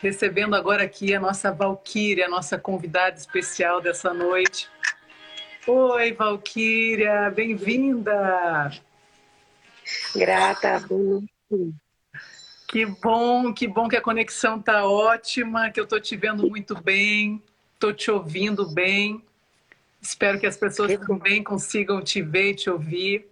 [0.00, 4.68] Recebendo agora aqui a nossa Valquíria, a nossa convidada especial dessa noite.
[5.66, 8.70] Oi, Valquíria, bem-vinda!
[10.14, 10.82] Grata.
[12.68, 16.80] Que bom, que bom que a conexão tá ótima, que eu tô te vendo muito
[16.82, 17.42] bem,
[17.78, 19.24] tô te ouvindo bem.
[20.00, 23.26] Espero que as pessoas também consigam te ver e te ouvir.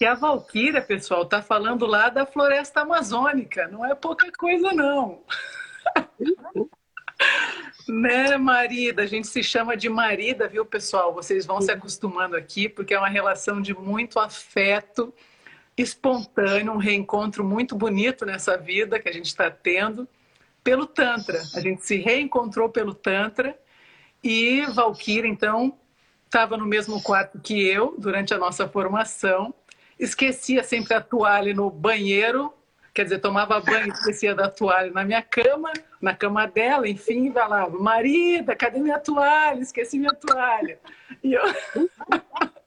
[0.00, 3.66] E a Valquíria, pessoal, está falando lá da floresta amazônica.
[3.66, 5.24] Não é pouca coisa, não.
[7.88, 9.02] né, marida?
[9.02, 11.12] A gente se chama de marida, viu, pessoal?
[11.12, 15.12] Vocês vão se acostumando aqui, porque é uma relação de muito afeto
[15.76, 20.08] espontâneo, um reencontro muito bonito nessa vida que a gente está tendo
[20.62, 21.42] pelo Tantra.
[21.54, 23.58] A gente se reencontrou pelo Tantra
[24.22, 25.76] e Valquíria, então,
[26.24, 29.52] estava no mesmo quarto que eu durante a nossa formação
[29.98, 32.52] esquecia sempre a toalha no banheiro,
[32.94, 37.76] quer dizer, tomava banho, esquecia da toalha na minha cama, na cama dela, enfim, falava,
[37.78, 39.60] marida, cadê minha toalha?
[39.60, 40.78] Esqueci minha toalha.
[41.22, 41.42] E eu...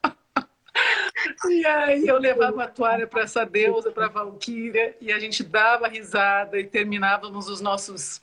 [1.47, 5.43] E aí eu levava a toalha para essa deusa, para a Valquíria, e a gente
[5.43, 8.21] dava risada e terminávamos os nossos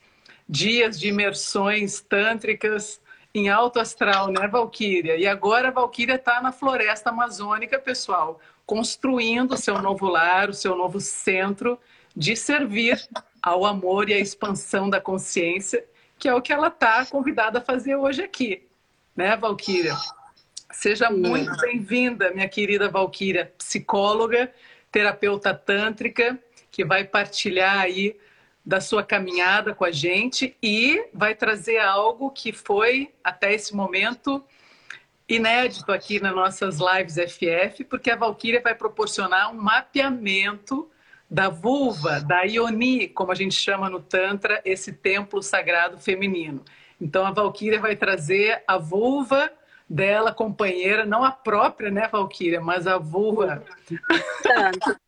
[0.48, 3.00] dias de imersões tântricas
[3.32, 5.16] em alto astral, né, Valquíria?
[5.16, 10.52] E agora a Valquíria está na floresta amazônica, pessoal construindo o seu novo lar, o
[10.52, 11.80] seu novo centro
[12.14, 13.02] de servir
[13.42, 15.82] ao amor e à expansão da consciência,
[16.18, 18.68] que é o que ela está convidada a fazer hoje aqui,
[19.16, 19.96] né, Valquíria?
[20.70, 24.52] Seja muito bem-vinda, minha querida Valquíria, psicóloga,
[24.92, 26.38] terapeuta tântrica,
[26.70, 28.14] que vai partilhar aí
[28.62, 34.44] da sua caminhada com a gente e vai trazer algo que foi até esse momento
[35.28, 40.90] inédito aqui nas nossas lives FF, porque a Valquíria vai proporcionar um mapeamento
[41.30, 46.64] da vulva, da Ioni, como a gente chama no Tantra, esse templo sagrado feminino.
[46.98, 49.50] Então a Valquíria vai trazer a vulva
[49.88, 53.62] dela, companheira, não a própria, né, Valquíria, mas a vulva.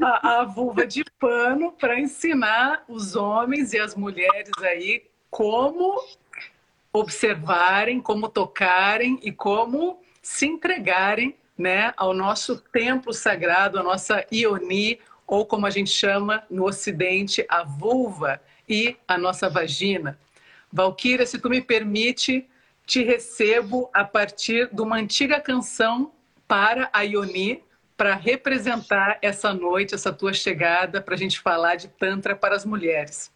[0.00, 6.02] a, a vulva de pano para ensinar os homens e as mulheres aí como
[6.92, 14.98] observarem, como tocarem e como se entregarem né, ao nosso templo sagrado, a nossa Ioni,
[15.26, 20.18] ou como a gente chama no Ocidente, a vulva e a nossa vagina.
[20.72, 22.48] Valquíria, se tu me permite,
[22.86, 26.12] te recebo a partir de uma antiga canção
[26.48, 27.62] para a Ioni,
[27.96, 32.64] para representar essa noite, essa tua chegada, para a gente falar de Tantra para as
[32.64, 33.30] mulheres.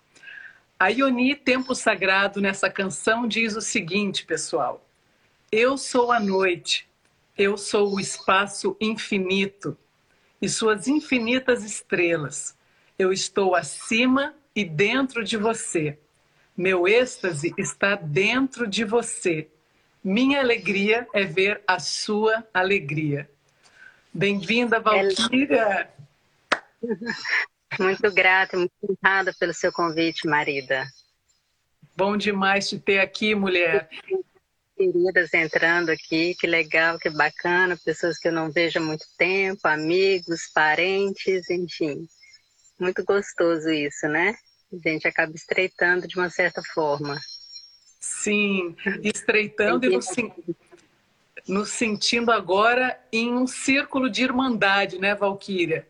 [0.84, 4.87] A Ioni Templo Sagrado, nessa canção, diz o seguinte, pessoal:
[5.50, 6.87] Eu sou a noite,
[7.39, 9.78] eu sou o espaço infinito
[10.43, 12.55] e suas infinitas estrelas.
[12.99, 15.99] Eu estou acima e dentro de você.
[16.55, 19.49] Meu êxtase está dentro de você.
[20.05, 23.27] Minha alegria é ver a sua alegria.
[24.12, 25.89] Bem-vinda, Valquíria!
[27.78, 30.86] Muito grata, muito honrada pelo seu convite, marida.
[31.96, 33.88] Bom demais te ter aqui, mulher.
[34.76, 39.60] Queridas entrando aqui, que legal, que bacana, pessoas que eu não vejo há muito tempo,
[39.68, 42.08] amigos, parentes, enfim.
[42.78, 44.34] Muito gostoso isso, né?
[44.72, 47.20] A gente acaba estreitando de uma certa forma.
[48.00, 50.06] Sim, estreitando e nos,
[51.46, 55.86] nos sentindo agora em um círculo de irmandade, né, Valquíria?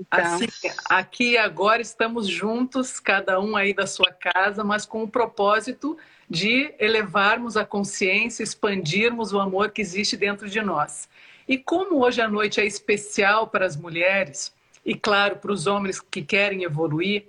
[0.00, 0.34] Então.
[0.34, 0.46] Assim,
[0.88, 5.96] aqui agora estamos juntos, cada um aí da sua casa, mas com o propósito
[6.28, 11.08] de elevarmos a consciência, expandirmos o amor que existe dentro de nós.
[11.46, 14.52] E como hoje à noite é especial para as mulheres,
[14.84, 17.26] e claro, para os homens que querem evoluir,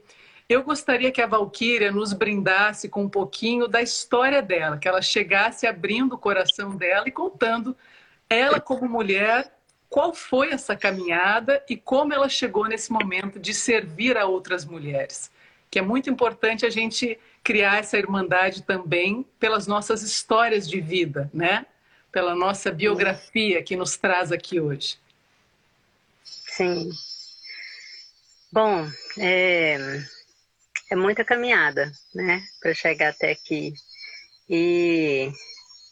[0.48, 5.02] eu gostaria que a Valquíria nos brindasse com um pouquinho da história dela, que ela
[5.02, 7.76] chegasse abrindo o coração dela e contando
[8.30, 9.55] ela como mulher
[9.96, 15.32] qual foi essa caminhada e como ela chegou nesse momento de servir a outras mulheres.
[15.72, 21.32] Que é muito importante a gente criar essa irmandade também pelas nossas histórias de vida,
[21.34, 21.66] né?
[22.12, 24.98] Pela nossa biografia que nos traz aqui hoje.
[26.26, 26.90] Sim.
[28.52, 28.86] Bom,
[29.18, 29.78] é,
[30.92, 33.74] é muita caminhada, né, para chegar até aqui.
[34.50, 35.32] E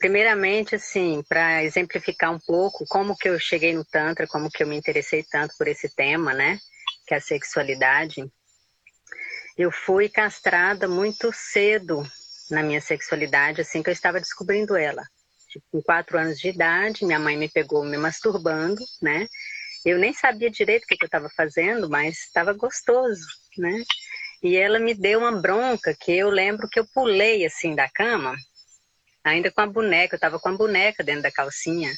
[0.03, 4.67] primeiramente, assim, para exemplificar um pouco como que eu cheguei no tantra, como que eu
[4.67, 6.59] me interessei tanto por esse tema, né,
[7.07, 8.21] que é a sexualidade.
[9.57, 12.05] Eu fui castrada muito cedo
[12.51, 15.03] na minha sexualidade, assim que eu estava descobrindo ela.
[15.47, 19.25] Tipo, com quatro anos de idade, minha mãe me pegou me masturbando, né?
[19.85, 23.25] Eu nem sabia direito o que, que eu estava fazendo, mas estava gostoso,
[23.57, 23.81] né?
[24.43, 28.35] E ela me deu uma bronca que eu lembro que eu pulei assim da cama,
[29.23, 31.91] ainda com a boneca, eu estava com a boneca dentro da calcinha.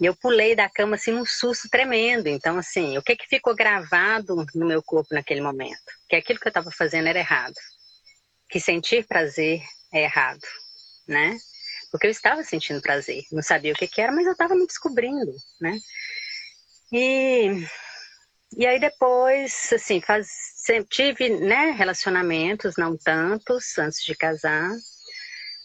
[0.00, 2.26] E eu pulei da cama assim num susto tremendo.
[2.26, 5.78] Então, assim, o que que ficou gravado no meu corpo naquele momento?
[6.08, 7.54] Que aquilo que eu estava fazendo era errado.
[8.48, 9.62] Que sentir prazer
[9.92, 10.40] é errado,
[11.06, 11.36] né?
[11.90, 14.66] Porque eu estava sentindo prazer, não sabia o que que era, mas eu estava me
[14.66, 15.76] descobrindo, né?
[16.92, 17.66] E
[18.56, 20.28] e aí depois, assim, faz,
[20.88, 24.70] tive né, relacionamentos, não tantos, antes de casar,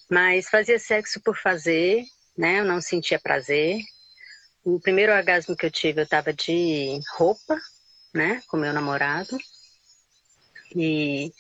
[0.10, 2.04] mas fazia sexo por fazer,
[2.38, 2.60] né?
[2.60, 3.80] Eu não sentia prazer.
[4.64, 7.60] O primeiro orgasmo que eu tive, eu tava de roupa,
[8.14, 8.42] né?
[8.48, 9.38] Com meu namorado.
[10.76, 11.32] E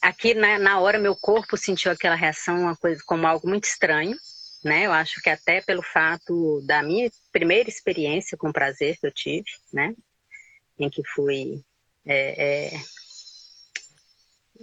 [0.00, 4.16] aqui na, na hora meu corpo sentiu aquela reação, uma coisa como algo muito estranho,
[4.64, 4.86] né?
[4.86, 9.46] Eu acho que até pelo fato da minha primeira experiência com prazer que eu tive,
[9.72, 9.94] né?
[10.78, 11.64] em que fui
[12.04, 12.80] é, é,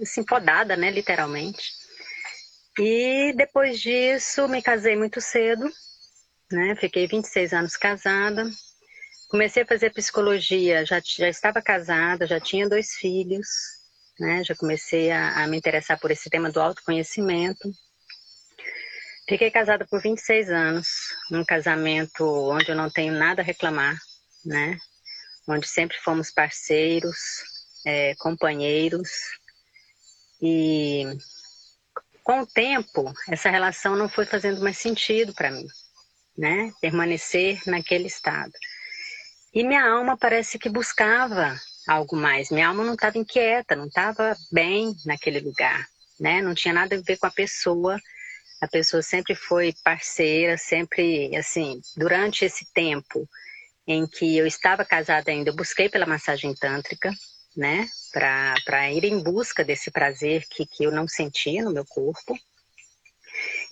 [0.01, 1.78] assim, podada, né, literalmente.
[2.77, 5.69] E depois disso me casei muito cedo,
[6.51, 6.75] né?
[6.75, 8.49] Fiquei 26 anos casada.
[9.29, 13.47] Comecei a fazer psicologia, já, já estava casada, já tinha dois filhos,
[14.19, 14.43] né?
[14.43, 17.71] Já comecei a, a me interessar por esse tema do autoconhecimento.
[19.27, 20.87] Fiquei casada por 26 anos,
[21.29, 23.95] num casamento onde eu não tenho nada a reclamar,
[24.43, 24.79] né?
[25.49, 27.17] onde sempre fomos parceiros,
[27.85, 29.09] é, companheiros.
[30.41, 31.05] E
[32.23, 35.65] com o tempo, essa relação não foi fazendo mais sentido para mim,
[36.37, 36.71] né?
[36.81, 38.51] Permanecer naquele estado.
[39.53, 41.55] E minha alma parece que buscava
[41.87, 42.49] algo mais.
[42.51, 45.87] Minha alma não estava inquieta, não estava bem naquele lugar,
[46.19, 46.41] né?
[46.41, 47.97] Não tinha nada a ver com a pessoa.
[48.61, 53.27] A pessoa sempre foi parceira, sempre, assim, durante esse tempo,
[53.87, 57.11] em que eu estava casada ainda, eu busquei pela massagem tântrica,
[57.59, 62.33] né, para ir em busca desse prazer que, que eu não sentia no meu corpo.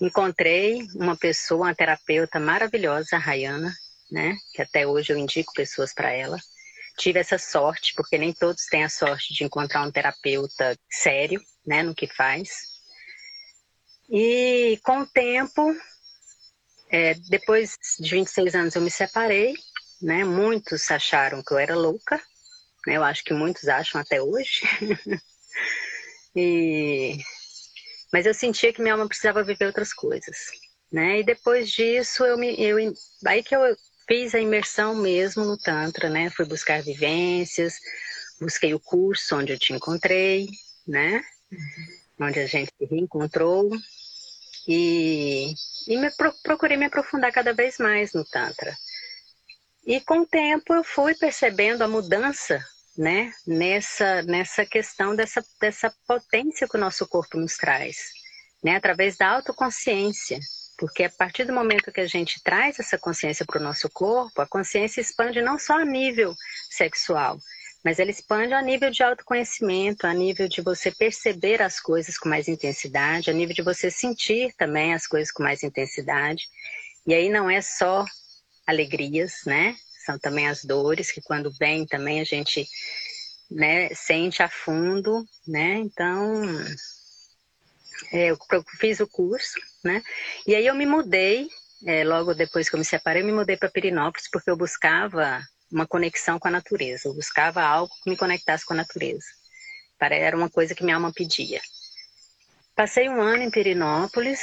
[0.02, 3.74] Encontrei uma pessoa, uma terapeuta maravilhosa, a Rayana,
[4.12, 6.38] né, que até hoje eu indico pessoas para ela.
[6.98, 11.82] Tive essa sorte, porque nem todos têm a sorte de encontrar um terapeuta sério, né,
[11.82, 12.50] no que faz.
[14.10, 15.74] E com o tempo,
[16.90, 19.56] é, depois de 26 anos eu me separei
[20.02, 20.24] né?
[20.24, 22.22] Muitos acharam que eu era louca?
[22.96, 24.62] Eu acho que muitos acham até hoje.
[26.36, 27.18] e...
[28.12, 30.38] Mas eu sentia que minha alma precisava viver outras coisas,
[30.92, 31.20] né?
[31.20, 32.78] E depois disso, eu me, eu,
[33.26, 33.76] aí que eu
[34.08, 36.30] fiz a imersão mesmo no Tantra, né?
[36.30, 37.76] Fui buscar vivências,
[38.40, 40.48] busquei o curso onde eu te encontrei,
[40.88, 41.22] né?
[41.52, 42.28] Uhum.
[42.28, 43.70] Onde a gente se reencontrou.
[44.68, 45.54] E,
[45.88, 46.10] e me,
[46.44, 48.76] procurei me aprofundar cada vez mais no Tantra.
[49.86, 52.60] E com o tempo eu fui percebendo a mudança,
[52.98, 57.98] né, nessa, nessa questão dessa, dessa potência que o nosso corpo nos traz,
[58.64, 60.40] né, através da autoconsciência.
[60.78, 64.42] Porque a partir do momento que a gente traz essa consciência para o nosso corpo,
[64.42, 66.36] a consciência expande não só a nível
[66.70, 67.40] sexual,
[67.84, 72.30] mas ela expande a nível de autoconhecimento, a nível de você perceber as coisas com
[72.30, 76.44] mais intensidade, a nível de você sentir também as coisas com mais intensidade.
[77.08, 78.06] E aí não é só
[78.68, 79.76] alegrias, né?
[80.08, 82.66] São também as dores que quando vem também a gente
[83.52, 85.80] né, sente a fundo, né?
[85.80, 86.44] Então,
[88.14, 88.38] é, eu
[88.80, 90.02] fiz o curso, né?
[90.48, 91.50] E aí eu me mudei,
[91.86, 95.42] é, logo depois que eu me separei, eu me mudei para Pirinópolis porque eu buscava
[95.70, 99.28] uma conexão com a natureza, eu buscava algo que me conectasse com a natureza.
[100.00, 101.60] Era uma coisa que minha alma pedia.
[102.74, 104.40] Passei um ano em Pirinópolis,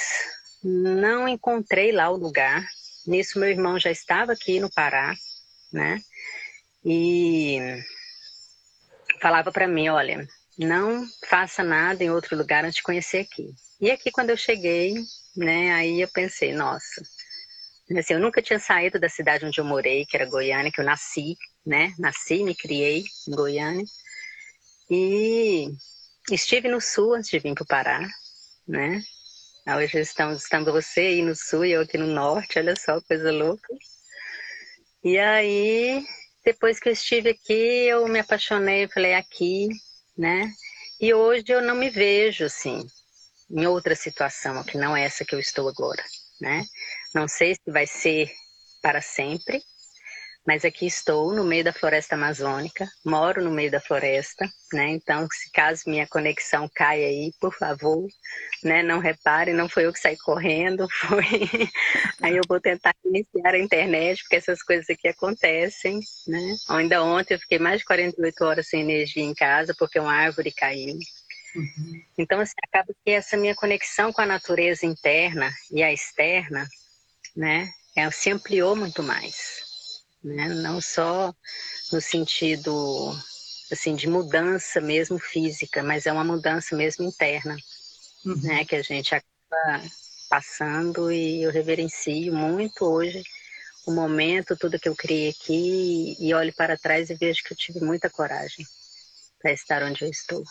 [0.63, 2.63] não encontrei lá o lugar,
[3.07, 5.15] Nisso, meu irmão já estava aqui no Pará,
[5.75, 6.01] né?
[6.85, 7.59] E
[9.21, 10.27] falava para mim: olha,
[10.59, 13.51] não faça nada em outro lugar antes de conhecer aqui.
[13.81, 14.95] E aqui, quando eu cheguei,
[15.37, 17.03] né, aí eu pensei: nossa,
[17.99, 20.85] assim, eu nunca tinha saído da cidade onde eu morei, que era Goiânia, que eu
[20.85, 21.93] nasci, né?
[21.99, 23.85] Nasci, me criei em Goiânia.
[24.89, 25.69] E
[26.31, 28.09] estive no sul antes de vir para o Pará,
[28.69, 29.03] né?
[29.67, 33.33] Hoje estamos, estamos você aí no sul e eu aqui no norte, olha só, coisa
[33.33, 33.67] louca.
[35.05, 36.03] E aí
[36.45, 39.69] depois que eu estive aqui, eu me apaixonei, falei aqui,
[40.17, 40.51] né?
[41.01, 42.87] E hoje eu não me vejo assim,
[43.51, 46.05] em outra situação, que não é essa que eu estou agora,
[46.41, 46.65] né?
[47.15, 48.31] Não sei se vai ser
[48.83, 49.63] para sempre,
[50.47, 54.91] mas aqui estou no meio da floresta amazônica, moro no meio da floresta, né?
[54.91, 58.07] Então, se caso minha conexão caia aí, por favor,
[58.63, 58.83] né?
[58.83, 61.25] Não repare, não foi eu que saí correndo, foi.
[62.23, 65.99] aí eu vou tentar iniciar a internet, porque essas coisas aqui acontecem,
[66.29, 66.57] né?
[66.69, 70.53] Ainda ontem eu fiquei mais de 48 horas sem energia em casa porque uma árvore
[70.53, 70.99] caiu.
[71.57, 72.03] Uhum.
[72.19, 76.69] Então, assim, acaba que essa minha conexão com a natureza interna e a externa,
[77.35, 77.71] né?
[77.97, 79.64] Ela se ampliou muito mais
[80.25, 80.49] né?
[80.49, 81.35] Não só
[81.93, 83.15] no sentido
[83.71, 87.57] assim de mudança mesmo física, mas é uma mudança mesmo interna,
[88.25, 88.41] uhum.
[88.43, 88.65] né?
[88.65, 89.83] Que a gente acaba
[90.29, 93.23] passando e eu reverencio muito hoje
[93.87, 97.57] o momento, tudo que eu criei aqui e olho para trás e vejo que eu
[97.57, 98.65] tive muita coragem
[99.41, 100.43] para estar onde eu estou.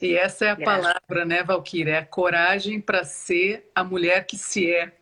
[0.00, 0.82] E essa é a Graças.
[0.82, 1.92] palavra, né, Valquíria?
[1.92, 4.92] É a coragem para ser a mulher que se é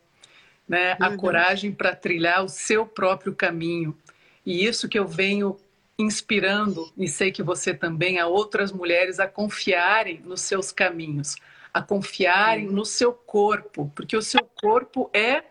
[0.69, 0.97] né?
[1.01, 1.07] Uhum.
[1.07, 3.97] A coragem para trilhar o seu próprio caminho.
[4.45, 5.57] E isso que eu venho
[5.99, 11.37] inspirando, e sei que você também, a outras mulheres a confiarem nos seus caminhos,
[11.73, 15.45] a confiarem no seu corpo, porque o seu corpo é,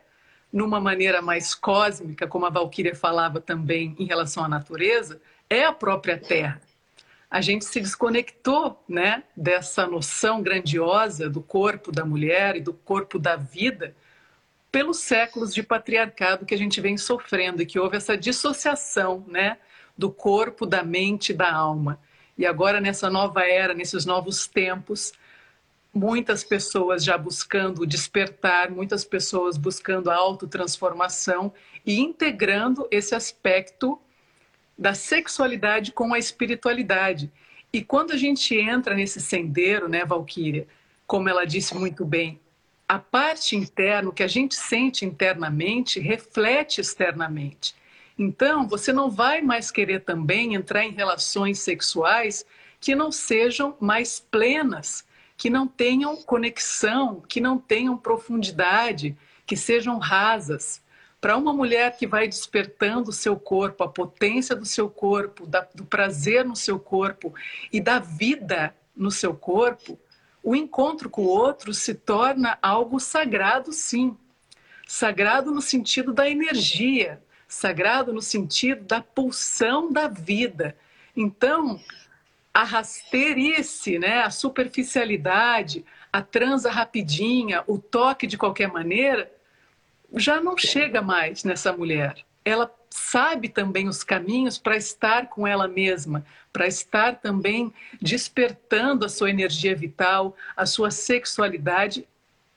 [0.52, 5.72] numa maneira mais cósmica, como a Valquíria falava também em relação à natureza, é a
[5.72, 6.62] própria Terra.
[7.30, 13.18] A gente se desconectou né, dessa noção grandiosa do corpo da mulher e do corpo
[13.18, 13.96] da vida
[14.72, 19.58] pelos séculos de patriarcado que a gente vem sofrendo e que houve essa dissociação, né,
[19.98, 22.00] do corpo, da mente, da alma.
[22.38, 25.14] E agora nessa nova era, nesses novos tempos,
[25.94, 31.54] muitas pessoas já buscando despertar, muitas pessoas buscando a autotransformação
[31.86, 34.00] e integrando esse aspecto
[34.78, 37.32] da sexualidade com a espiritualidade.
[37.74, 40.66] E quando a gente entra nesse sendeiro, né, Valquíria,
[41.06, 42.40] como ela disse muito bem,
[42.92, 47.74] a parte interna, o que a gente sente internamente, reflete externamente.
[48.20, 52.46] Então, você não vai mais querer também entrar em relações sexuais
[52.82, 55.06] que não sejam mais plenas,
[55.38, 60.82] que não tenham conexão, que não tenham profundidade, que sejam rasas.
[61.22, 65.86] Para uma mulher que vai despertando o seu corpo, a potência do seu corpo, do
[65.86, 67.34] prazer no seu corpo
[67.72, 69.98] e da vida no seu corpo,
[70.44, 74.18] o encontro com o outro se torna algo sagrado, sim.
[74.88, 80.76] Sagrado no sentido da energia, sagrado no sentido da pulsão da vida.
[81.16, 81.80] Então,
[82.54, 89.32] a rasteirice, né, a superficialidade, a transa rapidinha, o toque de qualquer maneira,
[90.16, 92.26] já não chega mais nessa mulher.
[92.44, 99.10] Ela sabe também os caminhos para estar com ela mesma, para estar também despertando a
[99.10, 102.08] sua energia vital, a sua sexualidade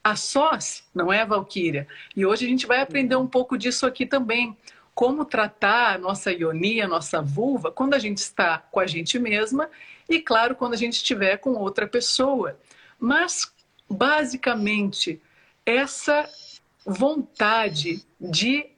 [0.03, 1.87] a sós, não é, Valquíria?
[2.15, 4.55] E hoje a gente vai aprender um pouco disso aqui também.
[4.93, 9.17] Como tratar a nossa ionia, a nossa vulva, quando a gente está com a gente
[9.17, 9.67] mesma
[10.07, 12.57] e, claro, quando a gente estiver com outra pessoa.
[12.99, 13.51] Mas,
[13.89, 15.19] basicamente,
[15.65, 16.29] essa
[16.85, 18.74] vontade de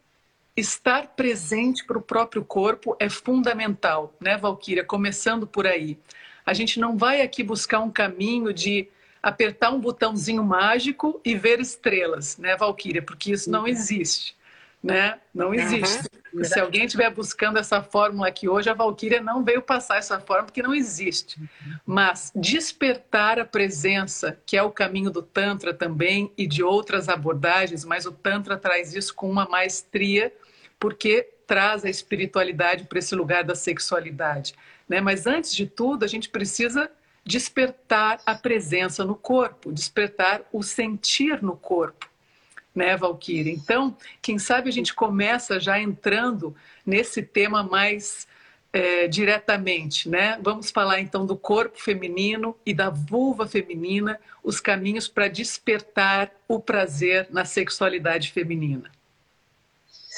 [0.57, 4.83] estar presente para o próprio corpo é fundamental, né, Valquíria?
[4.83, 5.99] Começando por aí.
[6.43, 8.89] A gente não vai aqui buscar um caminho de
[9.21, 13.03] apertar um botãozinho mágico e ver estrelas, né, Valquíria?
[13.03, 14.35] Porque isso não existe,
[14.81, 15.19] né?
[15.33, 16.09] Não existe.
[16.33, 16.43] Uhum.
[16.43, 20.45] Se alguém estiver buscando essa fórmula aqui hoje, a Valquíria não veio passar essa fórmula
[20.45, 21.39] porque não existe.
[21.85, 27.85] Mas despertar a presença, que é o caminho do Tantra também e de outras abordagens,
[27.85, 30.33] mas o Tantra traz isso com uma maestria
[30.79, 34.53] porque traz a espiritualidade para esse lugar da sexualidade.
[34.88, 35.00] Né?
[35.01, 36.91] Mas antes de tudo, a gente precisa
[37.25, 42.10] despertar a presença no corpo, despertar o sentir no corpo,
[42.74, 43.53] né, Valkyrie?
[43.53, 46.55] Então, quem sabe a gente começa já entrando
[46.86, 48.27] nesse tema mais
[48.72, 50.39] é, diretamente, né?
[50.41, 56.60] Vamos falar então do corpo feminino e da vulva feminina, os caminhos para despertar o
[56.60, 58.89] prazer na sexualidade feminina.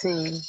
[0.02, 0.42] Sim.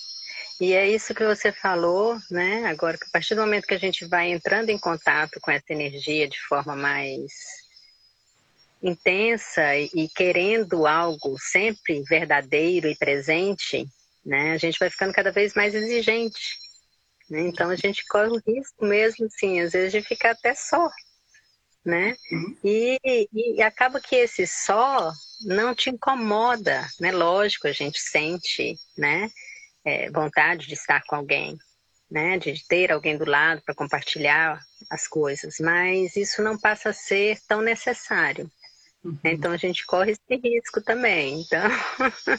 [0.61, 2.67] E é isso que você falou, né?
[2.67, 5.73] Agora, que a partir do momento que a gente vai entrando em contato com essa
[5.73, 7.33] energia de forma mais
[8.83, 13.87] intensa e querendo algo sempre verdadeiro e presente,
[14.25, 14.53] né?
[14.53, 16.59] A gente vai ficando cada vez mais exigente.
[17.29, 17.49] Né?
[17.49, 20.91] Então a gente corre o risco mesmo, sim, às vezes de ficar até só,
[21.85, 22.17] né?
[22.31, 22.57] Uhum.
[22.63, 27.11] E, e, acaba que esse só não te incomoda, né?
[27.11, 29.31] Lógico, a gente sente, né?
[29.85, 31.57] É, vontade de estar com alguém,
[32.11, 34.61] né, de ter alguém do lado para compartilhar
[34.91, 38.51] as coisas, mas isso não passa a ser tão necessário.
[39.03, 39.19] Uhum.
[39.25, 41.41] Então a gente corre esse risco também.
[41.41, 41.63] Então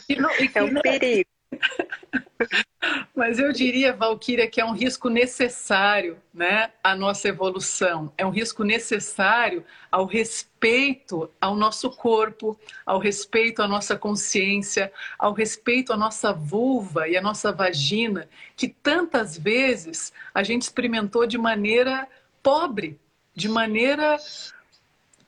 [0.08, 1.28] e não, e é um perigo.
[3.14, 8.12] Mas eu diria, Valquíria, que é um risco necessário né, à nossa evolução.
[8.18, 15.32] É um risco necessário ao respeito ao nosso corpo, ao respeito à nossa consciência, ao
[15.32, 21.38] respeito à nossa vulva e à nossa vagina, que tantas vezes a gente experimentou de
[21.38, 22.08] maneira
[22.42, 22.98] pobre,
[23.34, 24.18] de maneira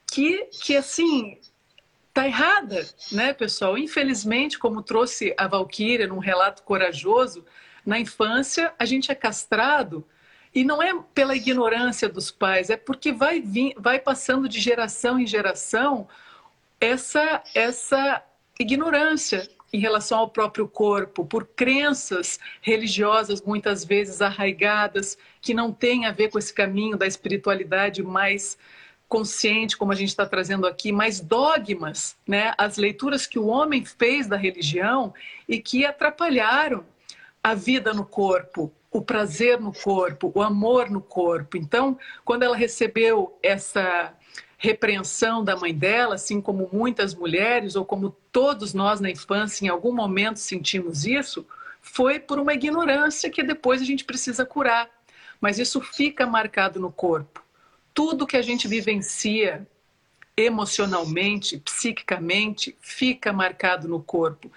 [0.06, 1.38] que, que assim,
[2.14, 3.76] Está errada, né, pessoal?
[3.76, 7.44] Infelizmente, como trouxe a Valquíria num relato corajoso,
[7.84, 10.06] na infância a gente é castrado
[10.54, 15.18] e não é pela ignorância dos pais, é porque vai, vir, vai passando de geração
[15.18, 16.06] em geração
[16.80, 18.22] essa, essa
[18.60, 26.06] ignorância em relação ao próprio corpo, por crenças religiosas muitas vezes arraigadas, que não têm
[26.06, 28.56] a ver com esse caminho da espiritualidade mais
[29.08, 32.52] consciente, como a gente está trazendo aqui, mas dogmas, né?
[32.58, 35.14] as leituras que o homem fez da religião
[35.48, 36.84] e que atrapalharam
[37.42, 41.56] a vida no corpo, o prazer no corpo, o amor no corpo.
[41.56, 44.14] Então, quando ela recebeu essa
[44.56, 49.68] repreensão da mãe dela, assim como muitas mulheres, ou como todos nós na infância, em
[49.68, 51.46] algum momento sentimos isso,
[51.82, 54.88] foi por uma ignorância que depois a gente precisa curar.
[55.38, 57.43] Mas isso fica marcado no corpo
[57.94, 59.66] tudo que a gente vivencia
[60.36, 64.50] emocionalmente, psiquicamente, fica marcado no corpo.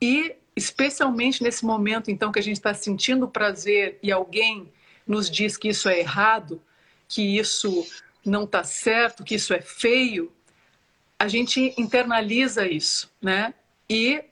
[0.00, 4.70] E especialmente nesse momento, então, que a gente está sentindo prazer e alguém
[5.06, 6.60] nos diz que isso é errado,
[7.08, 7.86] que isso
[8.24, 10.30] não está certo, que isso é feio,
[11.18, 13.54] a gente internaliza isso, né?
[13.88, 14.22] E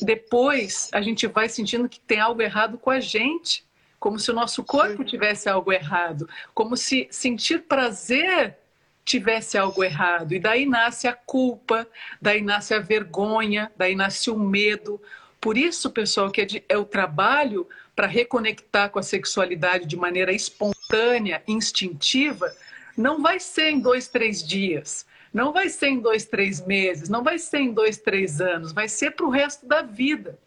[0.00, 3.65] depois a gente vai sentindo que tem algo errado com a gente
[4.06, 8.56] como se o nosso corpo tivesse algo errado, como se sentir prazer
[9.04, 10.32] tivesse algo errado.
[10.32, 11.84] E daí nasce a culpa,
[12.22, 15.02] daí nasce a vergonha, daí nasce o medo.
[15.40, 17.66] Por isso, pessoal, que é, de, é o trabalho
[17.96, 22.54] para reconectar com a sexualidade de maneira espontânea, instintiva,
[22.96, 27.24] não vai ser em dois, três dias, não vai ser em dois, três meses, não
[27.24, 30.38] vai ser em dois, três anos, vai ser para o resto da vida.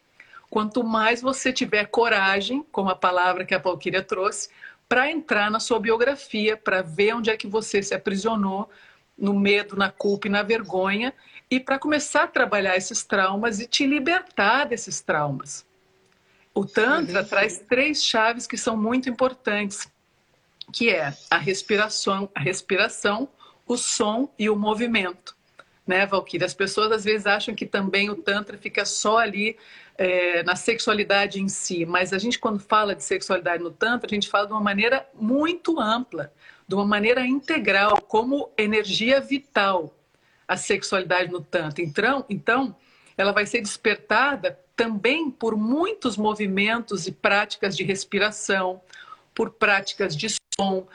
[0.49, 4.49] Quanto mais você tiver coragem, como a palavra que a Valquíria trouxe,
[4.87, 8.67] para entrar na sua biografia, para ver onde é que você se aprisionou
[9.15, 11.13] no medo, na culpa e na vergonha,
[11.51, 15.65] e para começar a trabalhar esses traumas e te libertar desses traumas.
[16.53, 17.27] O Tantra uhum.
[17.27, 19.87] traz três chaves que são muito importantes,
[20.73, 23.29] que é a respiração, a respiração,
[23.67, 25.37] o som e o movimento.
[25.85, 26.45] Né, Valquíria?
[26.45, 29.57] As pessoas às vezes acham que também o Tantra fica só ali
[29.99, 34.13] é, na sexualidade em si, mas a gente, quando fala de sexualidade no Tantra, a
[34.13, 36.31] gente fala de uma maneira muito ampla,
[36.65, 39.93] de uma maneira integral, como energia vital,
[40.47, 41.83] a sexualidade no Tantra.
[41.83, 42.73] Então, então
[43.17, 48.81] ela vai ser despertada também por muitos movimentos e práticas de respiração,
[49.35, 50.87] por práticas de som,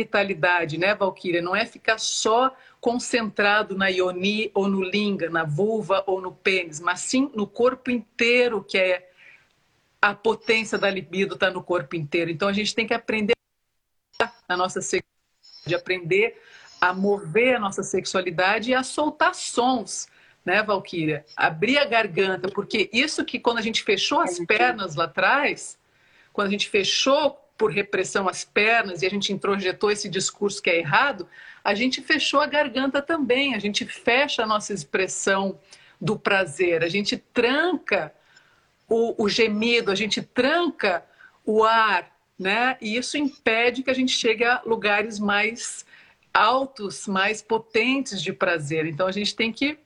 [0.00, 1.42] vitalidade, né, Valquíria?
[1.42, 6.80] Não é ficar só concentrado na ioni ou no linga, na vulva ou no pênis,
[6.80, 9.10] mas sim no corpo inteiro, que é
[10.00, 12.30] a potência da libido está no corpo inteiro.
[12.30, 13.34] Então a gente tem que aprender
[14.48, 16.40] a nossa sexualidade, aprender
[16.80, 20.08] a mover a nossa sexualidade e a soltar sons,
[20.42, 21.26] né, Valquíria?
[21.36, 25.78] Abrir a garganta, porque isso que quando a gente fechou as pernas lá atrás,
[26.32, 30.70] quando a gente fechou por repressão as pernas e a gente introjetou esse discurso que
[30.70, 31.28] é errado,
[31.62, 35.60] a gente fechou a garganta também, a gente fecha a nossa expressão
[36.00, 38.14] do prazer, a gente tranca
[38.88, 41.04] o, o gemido, a gente tranca
[41.44, 42.78] o ar, né?
[42.80, 45.84] E isso impede que a gente chegue a lugares mais
[46.32, 48.86] altos, mais potentes de prazer.
[48.86, 49.78] Então a gente tem que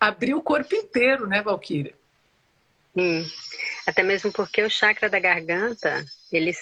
[0.00, 1.92] abrir o corpo inteiro, né, Valquíria?
[2.96, 3.22] Hum.
[3.86, 6.54] Até mesmo porque o chakra da garganta, ele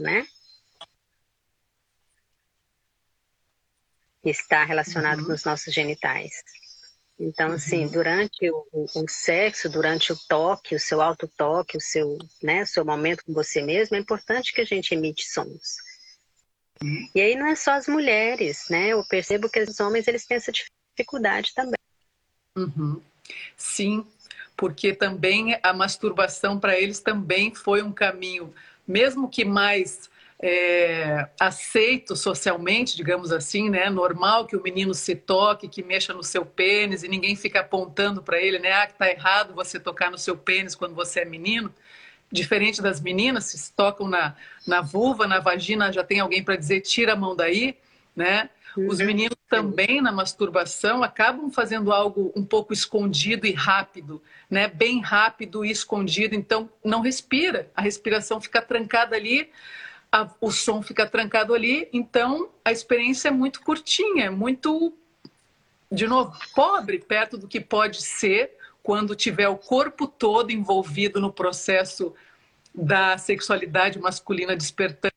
[0.00, 0.26] né?
[4.24, 5.26] Está relacionado uhum.
[5.26, 6.32] com os nossos genitais.
[7.18, 7.92] Então, assim, uhum.
[7.92, 13.24] durante o, o, sexo, durante o toque, o seu auto-toque, o seu, né, seu momento
[13.24, 15.76] com você mesmo, é importante que a gente emite sons.
[16.82, 17.08] Uhum.
[17.14, 18.88] E aí não é só as mulheres, né?
[18.88, 21.78] Eu percebo que os homens, eles têm essa dificuldade também.
[22.56, 23.00] Uhum.
[23.56, 24.06] Sim,
[24.56, 28.52] porque também a masturbação para eles também foi um caminho
[28.86, 33.88] mesmo que mais é, aceito socialmente, digamos assim, né?
[33.88, 38.22] Normal que o menino se toque, que mexa no seu pênis e ninguém fica apontando
[38.22, 38.72] para ele, né?
[38.72, 41.72] Ah, que tá errado você tocar no seu pênis quando você é menino.
[42.30, 44.34] Diferente das meninas, se tocam na,
[44.66, 47.76] na vulva, na vagina, já tem alguém para dizer tira a mão daí,
[48.14, 48.50] né?
[48.76, 49.06] Os uhum.
[49.06, 54.68] meninos também na masturbação acabam fazendo algo um pouco escondido e rápido, né?
[54.68, 59.50] Bem rápido e escondido, então não respira, a respiração fica trancada ali
[60.14, 64.92] a, o som fica trancado ali, então a experiência é muito curtinha, é muito,
[65.90, 71.32] de novo, pobre perto do que pode ser quando tiver o corpo todo envolvido no
[71.32, 72.14] processo
[72.72, 75.12] da sexualidade masculina despertando,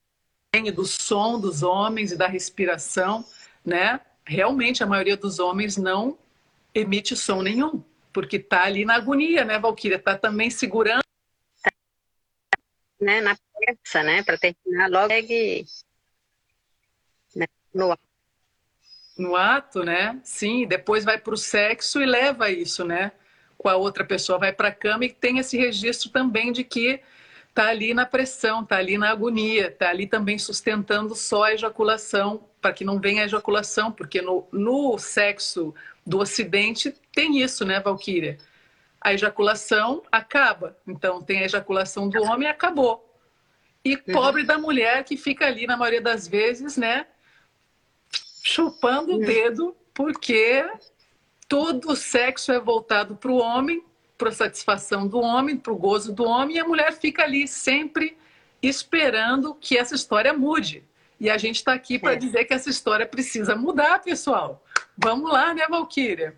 [0.74, 3.24] do som dos homens e da respiração,
[3.68, 4.00] né?
[4.26, 6.18] Realmente a maioria dos homens não
[6.74, 10.00] emite som nenhum, porque tá ali na agonia, né, Valquíria?
[10.00, 11.04] Tá também segurando
[13.00, 15.14] né, na peça, né, para terminar logo
[17.36, 18.02] né, no ato.
[19.18, 20.20] No ato, né?
[20.24, 23.12] Sim, depois vai para o sexo e leva isso, né?
[23.58, 27.02] Com a outra pessoa, vai para a cama e tem esse registro também de que
[27.54, 32.48] tá ali na pressão, tá ali na agonia, tá ali também sustentando só a ejaculação,
[32.62, 35.74] para que não venha a ejaculação, porque no, no sexo
[36.06, 38.38] do Ocidente tem isso, né, Valquíria?
[39.02, 40.78] a ejaculação acaba.
[40.86, 43.04] Então, tem a ejaculação do homem acabou.
[43.84, 47.08] E pobre da mulher que fica ali, na maioria das vezes, né,
[48.44, 49.26] chupando o uhum.
[49.26, 50.70] dedo, porque
[51.48, 53.82] todo o sexo é voltado para o homem,
[54.18, 57.48] para a satisfação do homem, para o gozo do homem, e a mulher fica ali
[57.48, 58.18] sempre
[58.62, 60.84] esperando que essa história mude.
[61.20, 62.18] E a gente está aqui para é.
[62.18, 64.64] dizer que essa história precisa mudar, pessoal.
[64.98, 66.36] Vamos lá, né, Valquíria?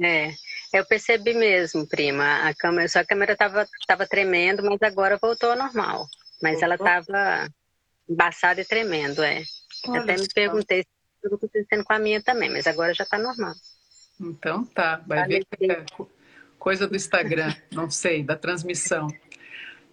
[0.00, 0.30] É,
[0.72, 2.48] eu percebi mesmo, prima.
[2.48, 6.06] A câmera, só a câmera estava tava tremendo, mas agora voltou ao normal.
[6.42, 7.48] Mas ela estava
[8.08, 9.42] embaçada e tremendo, é.
[9.88, 10.88] Olha Até me perguntei se
[11.22, 13.54] tudo acontecendo com a minha também, mas agora já está normal.
[14.20, 15.84] Então tá, vai tá ver que é
[16.58, 19.08] coisa do Instagram, não sei, da transmissão.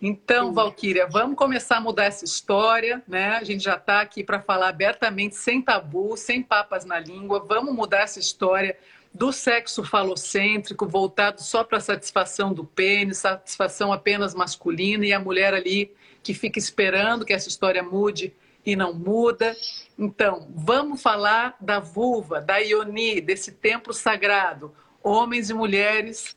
[0.02, 3.30] Então, Valquíria, vamos começar a mudar essa história, né?
[3.38, 7.46] A gente já está aqui para falar abertamente, sem tabu, sem papas na língua.
[7.48, 8.78] Vamos mudar essa história
[9.14, 15.20] do sexo falocêntrico, voltado só para a satisfação do pênis, satisfação apenas masculina, e a
[15.20, 18.34] mulher ali que fica esperando que essa história mude
[18.66, 19.56] e não muda.
[19.98, 24.74] Então, vamos falar da vulva, da Ioni, desse templo sagrado.
[25.02, 26.36] Homens e mulheres,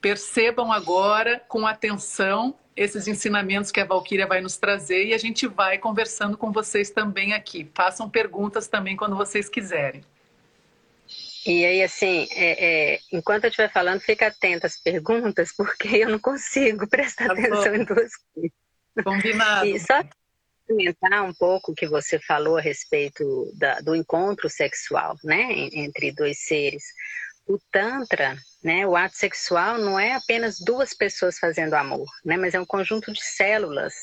[0.00, 5.46] percebam agora com atenção esses ensinamentos que a Valquíria vai nos trazer e a gente
[5.46, 7.70] vai conversando com vocês também aqui.
[7.74, 10.02] Façam perguntas também quando vocês quiserem.
[11.46, 16.08] E aí, assim, é, é, enquanto eu estiver falando, fica atento às perguntas, porque eu
[16.10, 18.52] não consigo prestar tá atenção em duas coisas.
[19.04, 19.66] Combinado.
[19.66, 20.02] E só
[20.66, 26.12] comentar um pouco o que você falou a respeito da, do encontro sexual, né, entre
[26.12, 26.84] dois seres.
[27.46, 32.54] O Tantra, né, o ato sexual não é apenas duas pessoas fazendo amor, né, mas
[32.54, 33.94] é um conjunto de células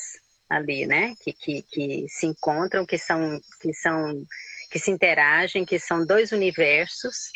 [0.50, 4.24] ali, né, que, que, que se encontram, que são, que são
[4.70, 7.30] que se interagem, que são dois universos,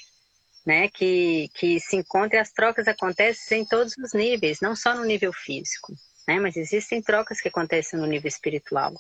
[0.67, 4.95] né, que, que se encontram e as trocas acontecem em todos os níveis, não só
[4.95, 5.95] no nível físico,
[6.27, 8.93] né, mas existem trocas que acontecem no nível espiritual.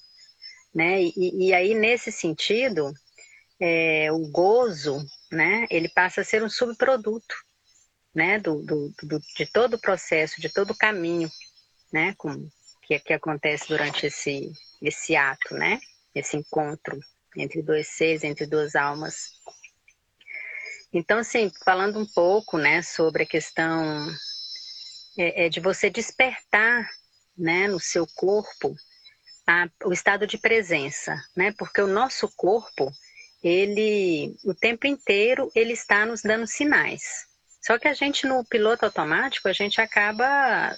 [0.74, 2.92] Né, e, e aí, nesse sentido,
[3.60, 7.34] é, o gozo, né, ele passa a ser um subproduto
[8.14, 11.30] né, do, do, do, de todo o processo, de todo o caminho
[11.92, 12.48] né, com,
[12.82, 15.78] que, que acontece durante esse, esse ato, né,
[16.14, 16.98] esse encontro
[17.36, 19.30] entre dois seres, entre duas almas.
[20.92, 24.08] Então, assim, falando um pouco, né, sobre a questão
[25.18, 26.88] é, é de você despertar,
[27.36, 28.74] né, no seu corpo
[29.46, 32.92] a, o estado de presença, né, porque o nosso corpo,
[33.42, 37.31] ele, o tempo inteiro, ele está nos dando sinais.
[37.64, 40.74] Só que a gente no piloto automático, a gente acaba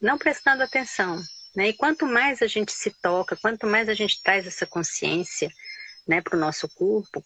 [0.00, 1.22] não prestando atenção,
[1.54, 1.68] né?
[1.68, 5.48] E quanto mais a gente se toca, quanto mais a gente traz essa consciência
[6.06, 7.24] né, para o nosso corpo,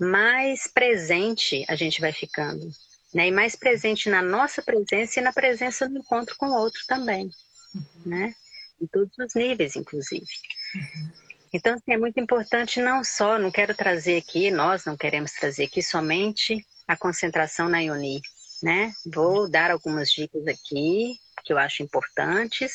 [0.00, 2.68] mais presente a gente vai ficando.
[3.14, 3.28] Né?
[3.28, 7.30] E mais presente na nossa presença e na presença do encontro com o outro também.
[7.74, 7.84] Uhum.
[8.04, 8.34] Né?
[8.80, 10.26] Em todos os níveis, inclusive.
[10.74, 11.10] Uhum.
[11.52, 15.64] Então, assim, é muito importante não só, não quero trazer aqui, nós não queremos trazer
[15.64, 18.20] aqui somente a concentração na Ioni,
[18.62, 18.92] né?
[19.12, 22.72] Vou dar algumas dicas aqui que eu acho importantes,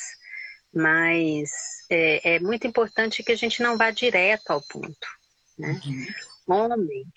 [0.73, 1.51] mas
[1.89, 5.07] é, é, muito importante que a gente não vá direto ao ponto.
[5.57, 5.79] Né?
[5.85, 6.07] Uhum.
[6.47, 7.09] Homens,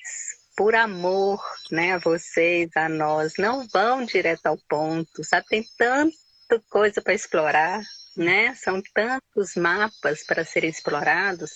[0.57, 5.47] por amor né, a vocês, a nós, não vão direto ao ponto, sabe?
[5.49, 7.83] Tem tanta coisa para explorar,
[8.17, 8.55] né?
[8.55, 11.51] São tantos mapas para serem explorados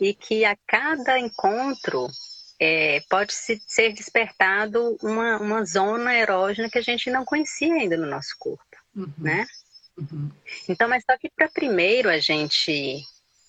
[0.00, 2.08] e que a cada encontro
[2.60, 7.96] é, pode -se ser despertado uma, uma zona erógena que a gente não conhecia ainda
[7.96, 9.12] no nosso corpo, uhum.
[9.16, 9.46] né?
[9.96, 10.30] Uhum.
[10.68, 13.02] Então, mas só que para primeiro a gente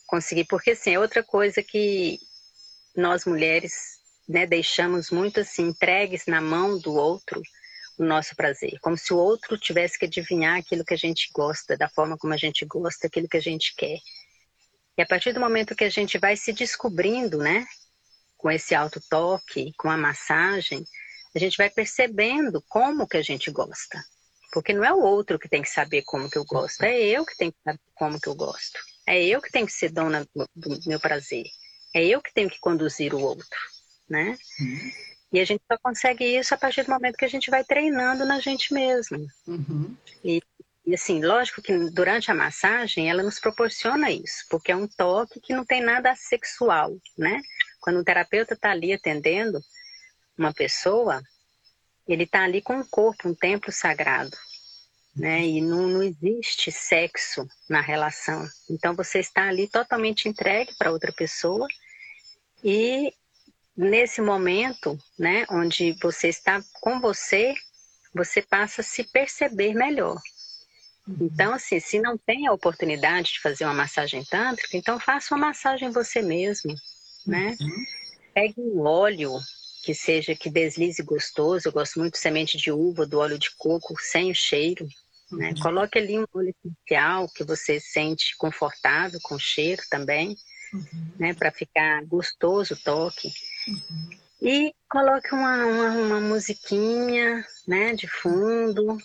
[0.07, 2.19] conseguir, porque assim, é outra coisa que
[2.95, 7.41] nós mulheres né, deixamos muito assim, entregues na mão do outro
[7.99, 11.77] o nosso prazer, como se o outro tivesse que adivinhar aquilo que a gente gosta,
[11.77, 13.99] da forma como a gente gosta, aquilo que a gente quer.
[14.97, 17.65] E a partir do momento que a gente vai se descobrindo, né,
[18.41, 20.83] com esse alto toque, com a massagem,
[21.35, 24.03] a gente vai percebendo como que a gente gosta.
[24.51, 27.23] Porque não é o outro que tem que saber como que eu gosto, é eu
[27.23, 28.79] que tenho que saber como que eu gosto.
[29.07, 31.45] É eu que tenho que ser dona do meu prazer.
[31.93, 33.59] É eu que tenho que conduzir o outro,
[34.09, 34.35] né?
[34.59, 34.91] Uhum.
[35.33, 38.25] E a gente só consegue isso a partir do momento que a gente vai treinando
[38.25, 39.25] na gente mesmo.
[39.47, 39.95] Uhum.
[40.23, 40.41] E,
[40.85, 45.39] e assim, lógico que durante a massagem ela nos proporciona isso, porque é um toque
[45.39, 47.39] que não tem nada sexual, né?
[47.81, 49.59] Quando o terapeuta está ali atendendo
[50.37, 51.21] uma pessoa,
[52.07, 54.37] ele está ali com o corpo, um templo sagrado,
[55.15, 55.41] né?
[55.41, 58.47] E não, não existe sexo na relação.
[58.69, 61.67] Então você está ali totalmente entregue para outra pessoa
[62.63, 63.11] e
[63.75, 67.55] nesse momento, né, onde você está com você,
[68.13, 70.21] você passa a se perceber melhor.
[71.07, 71.17] Uhum.
[71.21, 75.47] Então, assim, se não tem a oportunidade de fazer uma massagem tântrica, então faça uma
[75.47, 76.75] massagem você mesmo
[77.25, 77.55] né?
[77.59, 77.85] Uhum.
[78.33, 79.39] Pegue um óleo
[79.83, 81.67] que seja que deslize gostoso.
[81.67, 84.87] Eu gosto muito de semente de uva, do óleo de coco sem o cheiro.
[85.31, 85.49] Né?
[85.49, 85.61] Uhum.
[85.61, 90.35] Coloque ali um óleo essencial que você sente confortável com cheiro também,
[90.73, 91.11] uhum.
[91.17, 91.33] né?
[91.33, 93.31] Para ficar gostoso o toque.
[93.67, 94.09] Uhum.
[94.41, 97.93] E coloque uma, uma, uma, musiquinha, né?
[97.93, 98.97] De fundo.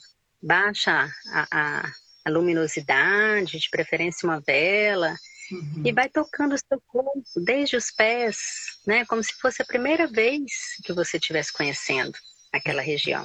[0.43, 1.93] Baixa a, a,
[2.25, 5.17] a luminosidade, de preferência uma vela
[5.51, 5.83] Uhum.
[5.85, 8.39] E vai tocando o seu corpo, desde os pés,
[8.87, 9.05] né?
[9.07, 12.17] Como se fosse a primeira vez que você estivesse conhecendo
[12.53, 13.25] aquela região.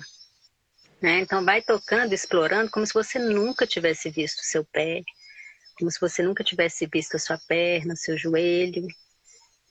[1.02, 1.20] Né?
[1.20, 5.02] Então vai tocando, explorando, como se você nunca tivesse visto o seu pé,
[5.78, 8.86] como se você nunca tivesse visto a sua perna, o seu joelho,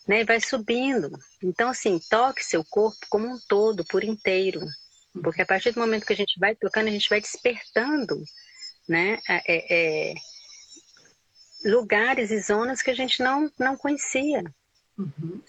[0.08, 0.22] né?
[0.22, 1.10] E vai subindo.
[1.42, 4.60] Então, assim, toque seu corpo como um todo, por inteiro.
[5.22, 8.20] Porque a partir do momento que a gente vai tocando, a gente vai despertando,
[8.88, 9.18] né?
[9.28, 10.14] É, é,
[11.64, 14.44] lugares e zonas que a gente não, não conhecia.
[14.98, 15.40] Uhum.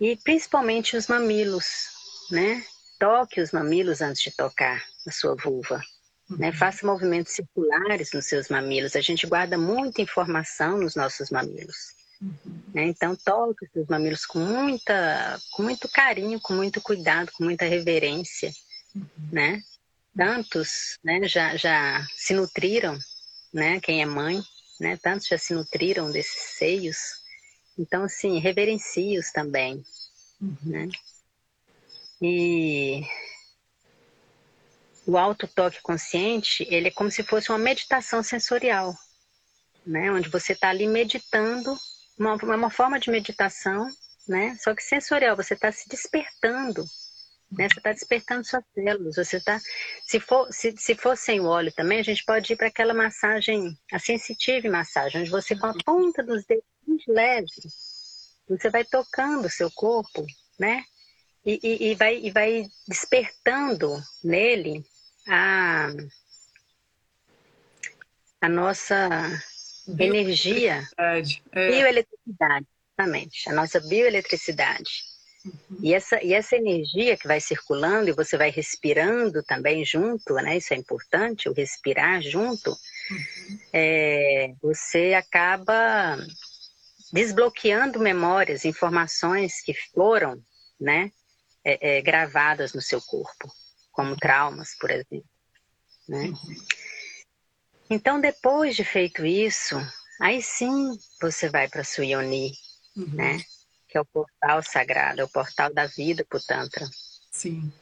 [0.00, 1.88] E principalmente os mamilos,
[2.30, 2.64] né?
[2.98, 5.78] Toque os mamilos antes de tocar a sua vulva.
[5.78, 5.84] Né?
[6.30, 6.36] Uhum.
[6.38, 6.52] Né?
[6.52, 8.96] Faça movimentos circulares nos seus mamilos.
[8.96, 11.94] A gente guarda muita informação nos nossos mamilos.
[12.20, 12.62] Uhum.
[12.74, 12.84] Né?
[12.84, 17.64] Então, toque os seus mamilos com, muita, com muito carinho, com muito cuidado, com muita
[17.64, 18.52] reverência.
[18.94, 19.06] Uhum.
[19.32, 19.62] Né?
[20.16, 22.98] Tantos né, já, já se nutriram,
[23.52, 23.80] né?
[23.80, 24.42] quem é mãe,
[24.80, 24.96] né?
[24.96, 26.96] Tantos já se nutriram desses seios.
[27.78, 29.84] Então, assim, reverencie-os também,
[30.40, 30.56] uhum.
[30.64, 30.88] né?
[32.20, 33.02] E
[35.06, 38.94] o auto-toque consciente, ele é como se fosse uma meditação sensorial,
[39.86, 40.10] né?
[40.10, 41.76] Onde você está ali meditando,
[42.18, 43.88] uma, uma forma de meditação,
[44.26, 44.56] né?
[44.60, 46.84] Só que sensorial, você está se despertando
[47.50, 47.68] né?
[47.68, 49.16] Você está despertando suas células.
[49.16, 49.60] Você tá,
[50.02, 52.94] se for, se, se for sem o óleo também, a gente pode ir para aquela
[52.94, 56.64] massagem, a sensitive massagem, onde você com a ponta dos dedos
[57.08, 57.46] leve,
[58.48, 60.24] você vai tocando o seu corpo,
[60.58, 60.84] né?
[61.44, 64.84] E, e, e, vai, e vai despertando nele
[65.28, 65.88] a,
[68.40, 69.08] a nossa
[69.98, 70.82] energia,
[71.52, 71.70] é.
[71.70, 75.15] bioeletricidade, exatamente, a nossa bioeletricidade.
[75.82, 80.56] E, essa, e essa energia que vai circulando e você vai respirando também junto, né?
[80.56, 82.70] Isso é importante, o respirar junto.
[82.70, 83.58] Uhum.
[83.72, 86.16] É, você acaba
[87.12, 90.42] desbloqueando memórias, informações que foram,
[90.80, 91.10] né?
[91.64, 93.50] É, é, gravadas no seu corpo,
[93.90, 95.28] como traumas, por exemplo.
[96.08, 96.26] Né?
[96.28, 96.56] Uhum.
[97.90, 99.76] Então, depois de feito isso,
[100.20, 102.52] aí sim você vai para a sua Yoni,
[102.96, 103.14] uhum.
[103.14, 103.40] né?
[103.96, 106.84] Que é o portal sagrado, é o portal da vida para o Tantra.
[107.30, 107.72] Sim.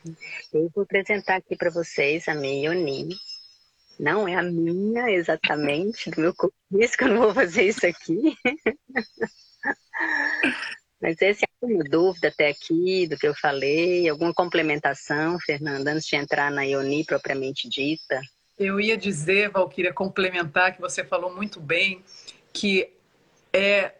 [0.53, 3.16] Eu vou apresentar aqui para vocês a minha Yoni.
[3.98, 7.85] Não é a minha exatamente, do meu corpo, isso que eu não vou fazer isso
[7.87, 8.37] aqui.
[11.00, 16.07] Mas esse é alguma dúvida até aqui do que eu falei, alguma complementação, Fernanda, antes
[16.07, 18.20] de entrar na Ioni propriamente dita?
[18.59, 22.03] Eu ia dizer, Valquíria, complementar, que você falou muito bem,
[22.53, 22.90] que
[23.53, 23.94] é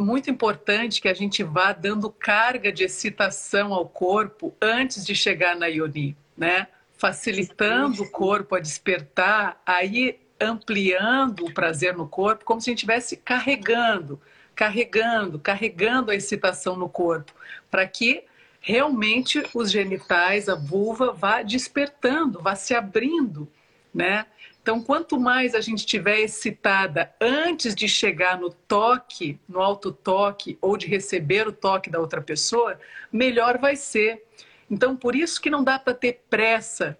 [0.00, 5.56] muito importante que a gente vá dando carga de excitação ao corpo antes de chegar
[5.56, 6.66] na Ioni, né?
[6.96, 12.78] Facilitando o corpo a despertar, aí ampliando o prazer no corpo, como se a gente
[12.78, 14.20] estivesse carregando,
[14.54, 17.32] carregando, carregando a excitação no corpo,
[17.70, 18.24] para que
[18.60, 23.48] realmente os genitais, a vulva, vá despertando, vá se abrindo,
[23.92, 24.26] né?
[24.62, 30.58] Então, quanto mais a gente estiver excitada antes de chegar no toque, no alto toque,
[30.60, 32.78] ou de receber o toque da outra pessoa,
[33.10, 34.22] melhor vai ser.
[34.70, 36.98] Então, por isso que não dá para ter pressa,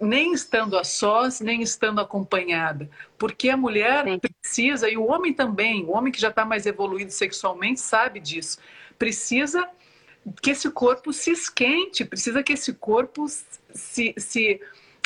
[0.00, 2.88] nem estando a sós, nem estando acompanhada.
[3.18, 4.18] Porque a mulher Sim.
[4.18, 8.58] precisa, e o homem também, o homem que já está mais evoluído sexualmente sabe disso,
[8.98, 9.68] precisa
[10.42, 14.60] que esse corpo se esquente, precisa que esse corpo se, se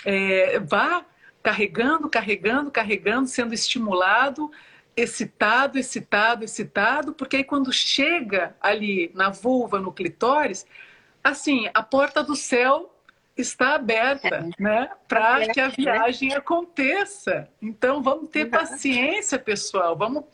[0.04, 1.04] é, vá
[1.42, 4.50] carregando, carregando, carregando, sendo estimulado,
[4.96, 10.66] excitado, excitado, excitado, porque aí quando chega ali na vulva, no clitóris,
[11.22, 12.94] assim, a porta do céu
[13.36, 14.28] está aberta,
[14.58, 14.62] é.
[14.62, 17.48] né, para que a viagem aconteça.
[17.60, 19.96] Então vamos ter paciência, pessoal.
[19.96, 20.24] Vamos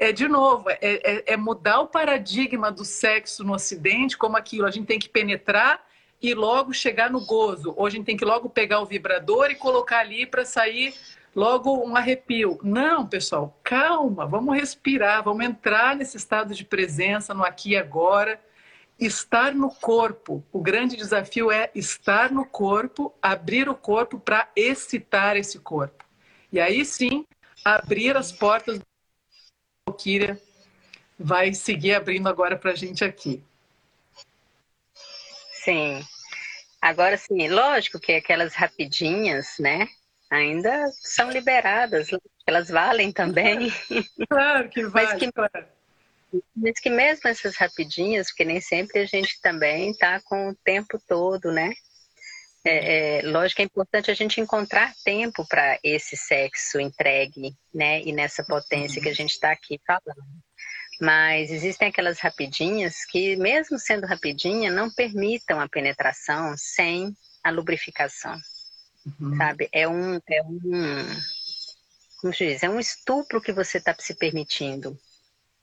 [0.00, 4.66] é de novo, é, é, é, mudar o paradigma do sexo no Ocidente como aquilo.
[4.66, 5.84] A gente tem que penetrar
[6.20, 7.72] e logo chegar no gozo.
[7.76, 10.94] Ou a gente tem que logo pegar o vibrador e colocar ali para sair
[11.34, 12.58] logo um arrepio.
[12.62, 18.40] Não, pessoal, calma, vamos respirar, vamos entrar nesse estado de presença no aqui e agora.
[18.98, 20.44] Estar no corpo.
[20.52, 26.04] O grande desafio é estar no corpo, abrir o corpo para excitar esse corpo.
[26.52, 27.24] E aí sim,
[27.64, 28.78] abrir as portas
[29.88, 30.38] Valkyria
[31.18, 33.42] vai seguir abrindo agora para a gente aqui.
[35.70, 36.04] Sim.
[36.82, 39.86] Agora sim, lógico que aquelas rapidinhas, né?
[40.28, 42.08] Ainda são liberadas,
[42.44, 43.70] elas valem também.
[44.28, 45.66] Claro que vale, mas que, claro.
[46.56, 51.00] Mas que mesmo essas rapidinhas, porque nem sempre a gente também está com o tempo
[51.06, 51.72] todo, né?
[52.64, 58.02] É, é, lógico que é importante a gente encontrar tempo para esse sexo entregue, né?
[58.02, 60.40] E nessa potência que a gente está aqui falando.
[61.00, 68.36] Mas existem aquelas rapidinhas que, mesmo sendo rapidinha, não permitam a penetração sem a lubrificação.
[69.06, 69.36] Uhum.
[69.36, 69.68] Sabe?
[69.72, 71.06] É um, é um.
[72.20, 72.62] Como se diz?
[72.62, 74.98] É um estupro que você está se permitindo.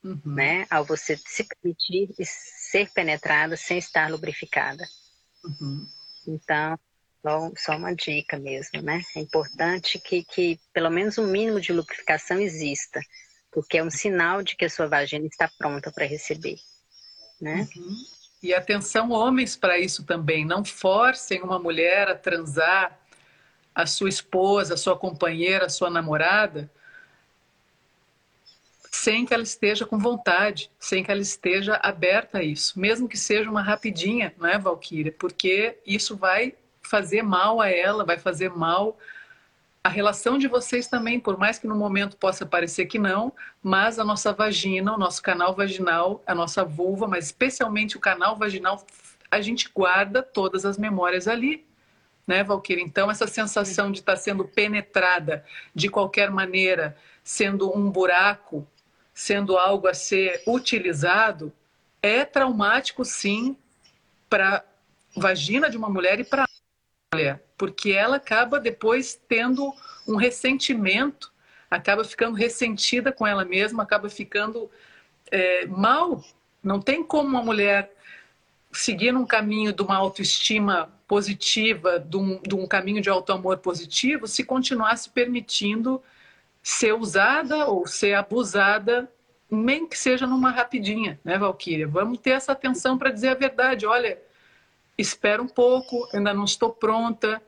[0.04, 0.22] Uhum.
[0.26, 0.66] Né?
[0.70, 4.84] Ao você se permitir ser penetrada sem estar lubrificada.
[5.44, 5.88] Uhum.
[6.28, 6.80] Então,
[7.58, 9.02] só, uma dica mesmo, né?
[9.16, 13.00] É importante que, que pelo menos um mínimo de lubrificação exista,
[13.58, 16.60] porque é um sinal de que a sua vagina está pronta para receber,
[17.42, 17.68] né?
[17.76, 17.96] Uhum.
[18.44, 20.46] E atenção, homens, para isso também.
[20.46, 22.96] Não forcem uma mulher a transar
[23.74, 26.70] a sua esposa, a sua companheira, a sua namorada,
[28.92, 33.18] sem que ela esteja com vontade, sem que ela esteja aberta a isso, mesmo que
[33.18, 34.62] seja uma rapidinha, não é?
[35.18, 38.96] Porque isso vai fazer mal a ela, vai fazer mal
[39.88, 43.32] a relação de vocês também, por mais que no momento possa parecer que não,
[43.64, 48.36] mas a nossa vagina, o nosso canal vaginal, a nossa vulva, mas especialmente o canal
[48.36, 48.86] vaginal,
[49.32, 51.66] a gente guarda todas as memórias ali,
[52.28, 52.84] né, Valquíria?
[52.84, 58.68] Então, essa sensação de estar sendo penetrada de qualquer maneira, sendo um buraco,
[59.14, 61.54] sendo algo a ser utilizado,
[62.02, 63.56] é traumático, sim,
[64.30, 64.66] para
[65.16, 66.46] vagina de uma mulher e para
[67.58, 69.74] porque ela acaba depois tendo
[70.08, 71.32] um ressentimento,
[71.70, 74.70] acaba ficando ressentida com ela mesma, acaba ficando
[75.32, 76.24] é, mal.
[76.62, 77.92] Não tem como uma mulher
[78.72, 84.28] seguir num caminho de uma autoestima positiva, de um, de um caminho de auto-amor positivo,
[84.28, 86.02] se continuar se permitindo
[86.62, 89.10] ser usada ou ser abusada,
[89.50, 91.88] nem que seja numa rapidinha, né, Valquíria?
[91.88, 93.86] Vamos ter essa atenção para dizer a verdade.
[93.86, 94.20] Olha,
[94.98, 97.42] espera um pouco, ainda não estou pronta,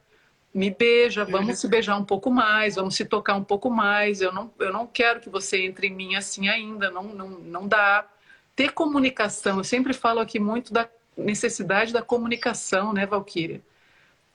[0.53, 4.21] me beija, vamos se beijar um pouco mais, vamos se tocar um pouco mais.
[4.21, 7.67] Eu não, eu não quero que você entre em mim assim ainda, não, não, não
[7.67, 8.07] dá.
[8.55, 13.61] Ter comunicação, eu sempre falo aqui muito da necessidade da comunicação, né, Valquíria?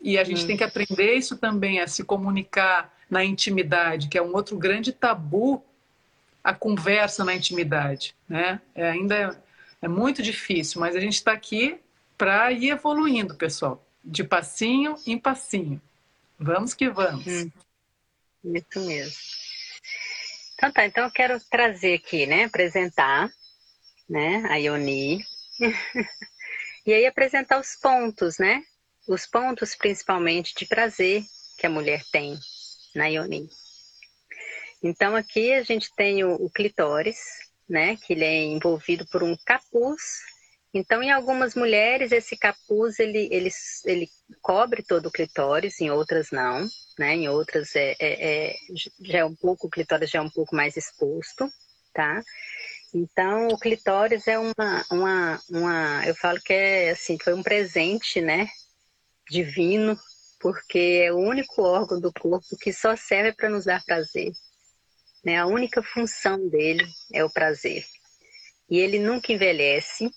[0.01, 0.47] E a gente uhum.
[0.47, 4.93] tem que aprender isso também, a se comunicar na intimidade, que é um outro grande
[4.93, 5.65] tabu,
[6.43, 8.61] a conversa na intimidade, né?
[8.75, 9.31] É, ainda é,
[9.83, 11.81] é muito difícil, mas a gente está aqui
[12.25, 15.79] para ir evoluindo, pessoal, de passinho em passinho.
[16.39, 17.27] Vamos que vamos.
[17.27, 17.51] Hum,
[18.43, 19.15] isso mesmo.
[20.55, 23.31] Então tá, então eu quero trazer aqui, né, apresentar,
[24.09, 25.23] né, a Ioni.
[26.87, 28.63] e aí apresentar os pontos, né?
[29.07, 31.23] Os pontos principalmente de prazer
[31.59, 32.39] que a mulher tem
[32.95, 33.51] na Ioni.
[34.83, 37.19] Então aqui a gente tem o, o clitóris,
[37.69, 40.01] né, que ele é envolvido por um capuz
[40.75, 43.49] Então, em algumas mulheres, esse capuz ele, ele,
[43.85, 44.09] ele
[44.43, 46.69] cobre todo o clitóris, em outras não,
[46.99, 47.15] né?
[47.15, 48.57] Em outras é, é, é,
[49.01, 51.49] já é um pouco, o clitóris já é um pouco mais exposto,
[51.93, 52.21] tá?
[52.93, 58.21] Então, o clitóris é uma, uma, uma, eu falo que é assim, foi um presente,
[58.21, 58.49] né?
[59.31, 59.97] Divino,
[60.41, 64.33] porque é o único órgão do corpo que só serve para nos dar prazer.
[65.25, 65.39] Né?
[65.39, 67.85] A única função dele é o prazer.
[68.69, 70.11] E ele nunca envelhece,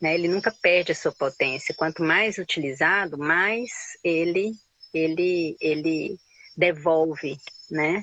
[0.00, 0.14] né?
[0.14, 1.74] ele nunca perde a sua potência.
[1.74, 3.70] Quanto mais utilizado, mais
[4.02, 4.52] ele,
[4.92, 6.16] ele, ele
[6.56, 7.36] devolve
[7.70, 8.02] né?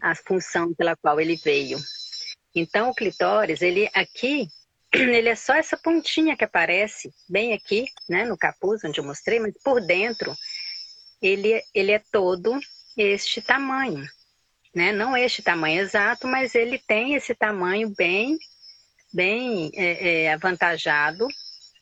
[0.00, 1.78] a função pela qual ele veio.
[2.54, 4.46] Então, o clitóris, ele aqui,
[4.92, 9.40] ele é só essa pontinha que aparece bem aqui, né, no capuz, onde eu mostrei,
[9.40, 10.36] mas por dentro,
[11.20, 12.58] ele, ele é todo
[12.96, 14.06] este tamanho,
[14.74, 14.92] né?
[14.92, 18.38] Não este tamanho exato, mas ele tem esse tamanho bem,
[19.12, 21.28] bem é, é, avantajado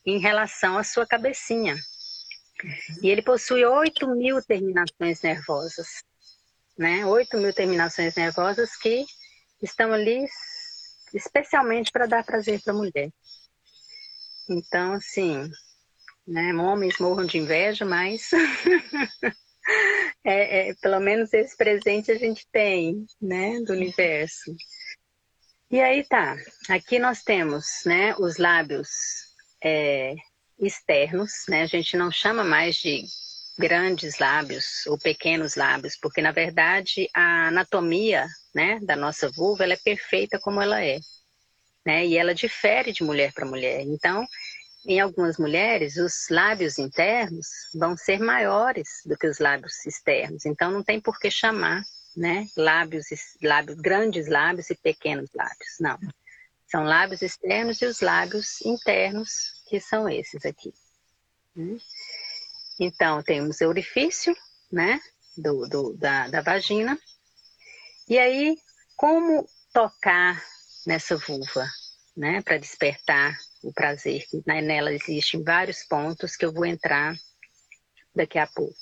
[0.04, 1.76] em relação à sua cabecinha.
[3.02, 5.86] E ele possui 8 mil terminações nervosas,
[6.76, 7.06] né?
[7.06, 9.04] 8 mil terminações nervosas que
[9.62, 10.26] estão ali
[11.14, 13.10] especialmente para dar prazer para a mulher.
[14.48, 15.50] Então, assim,
[16.26, 18.30] né, homens morram de inveja, mas
[20.24, 24.54] é, é, pelo menos esse presente a gente tem, né, do universo.
[25.70, 26.36] E aí tá,
[26.68, 28.88] aqui nós temos, né, os lábios
[29.62, 30.16] é,
[30.58, 33.04] externos, né, a gente não chama mais de
[33.56, 39.74] grandes lábios ou pequenos lábios, porque na verdade a anatomia né, da nossa vulva, ela
[39.74, 40.98] é perfeita como ela é.
[41.86, 42.04] Né?
[42.04, 43.82] E ela difere de mulher para mulher.
[43.82, 44.26] Então,
[44.84, 50.44] em algumas mulheres, os lábios internos vão ser maiores do que os lábios externos.
[50.44, 51.82] Então, não tem por que chamar
[52.16, 53.06] né, lábios,
[53.42, 55.76] lábios, grandes lábios e pequenos lábios.
[55.80, 55.98] Não.
[56.66, 59.30] São lábios externos e os lábios internos,
[59.68, 60.72] que são esses aqui.
[61.54, 61.78] Né?
[62.78, 64.36] Então, temos o orifício,
[64.70, 65.00] né,
[65.36, 66.98] do, do da, da vagina,
[68.08, 68.56] e aí,
[68.96, 70.42] como tocar
[70.86, 71.66] nessa vulva,
[72.16, 74.24] né, para despertar o prazer?
[74.46, 77.14] Né, nela existem vários pontos que eu vou entrar
[78.14, 78.74] daqui a pouco.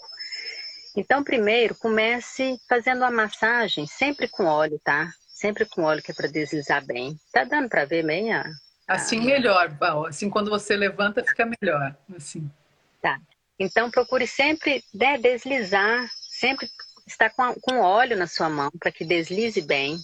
[0.97, 5.11] Então, primeiro, comece fazendo uma massagem, sempre com óleo, tá?
[5.28, 7.16] Sempre com óleo que é para deslizar bem.
[7.32, 8.45] Tá dando para ver bem a,
[8.89, 10.07] Assim melhor, Val.
[10.07, 11.95] Assim, quando você levanta, fica melhor.
[12.16, 12.51] Assim.
[13.03, 13.20] Tá.
[13.59, 16.66] Então, procure sempre né, deslizar, sempre
[17.07, 19.99] está com, com óleo na sua mão para que deslize bem.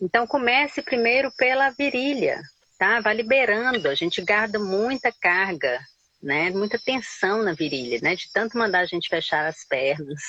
[0.00, 2.40] Então comece primeiro pela virilha,
[2.78, 3.00] tá?
[3.00, 3.88] Vá liberando.
[3.88, 5.80] A gente guarda muita carga,
[6.22, 6.50] né?
[6.50, 8.16] Muita tensão na virilha, né?
[8.16, 10.22] De tanto mandar a gente fechar as pernas.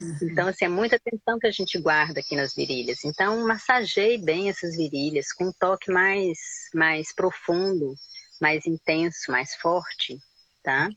[0.00, 0.18] Uhum.
[0.22, 3.04] Então, assim, é muita tensão que a gente guarda aqui nas virilhas.
[3.04, 6.38] Então, massageie bem essas virilhas com um toque mais,
[6.74, 7.94] mais profundo,
[8.40, 10.16] mais intenso, mais forte,
[10.62, 10.88] tá?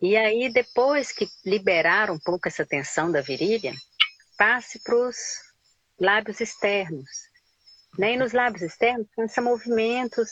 [0.00, 3.74] E aí, depois que liberar um pouco essa tensão da virilha,
[4.36, 5.16] passe para os
[6.00, 7.08] lábios externos.
[7.98, 8.12] Né?
[8.12, 10.30] E nos lábios externos, faça movimentos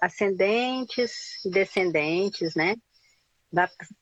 [0.00, 2.76] ascendentes e descendentes, né?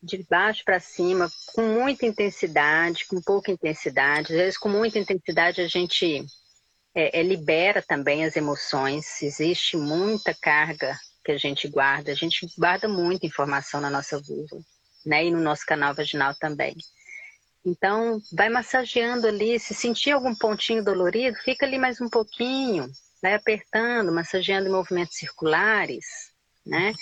[0.03, 4.33] De baixo para cima, com muita intensidade, com pouca intensidade.
[4.33, 6.25] Às vezes, com muita intensidade, a gente
[6.95, 9.23] é, é, libera também as emoções.
[9.23, 12.11] Existe muita carga que a gente guarda.
[12.11, 14.57] A gente guarda muita informação na nossa vulva
[15.07, 15.25] né?
[15.25, 16.75] E no nosso canal vaginal também.
[17.65, 22.91] Então, vai massageando ali, se sentir algum pontinho dolorido, fica ali mais um pouquinho,
[23.23, 26.05] vai apertando, massageando movimentos circulares,
[26.65, 26.93] né?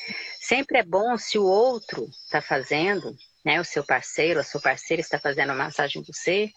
[0.41, 3.61] Sempre é bom se o outro está fazendo, né?
[3.61, 6.51] O seu parceiro, a sua parceira está fazendo a massagem em você,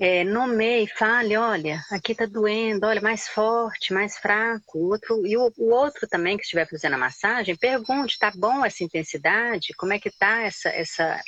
[0.00, 4.78] é, nomeie, fale, olha, aqui está doendo, olha, mais forte, mais fraco.
[4.78, 8.64] O outro, e o, o, outro também que estiver fazendo a massagem, pergunte, tá bom
[8.64, 9.74] essa intensidade?
[9.76, 11.20] Como é que tá essa, essa,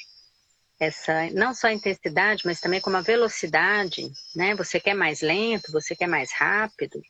[0.79, 4.55] essa, não só a intensidade, mas também como a velocidade, né?
[4.55, 7.01] Você quer mais lento, você quer mais rápido?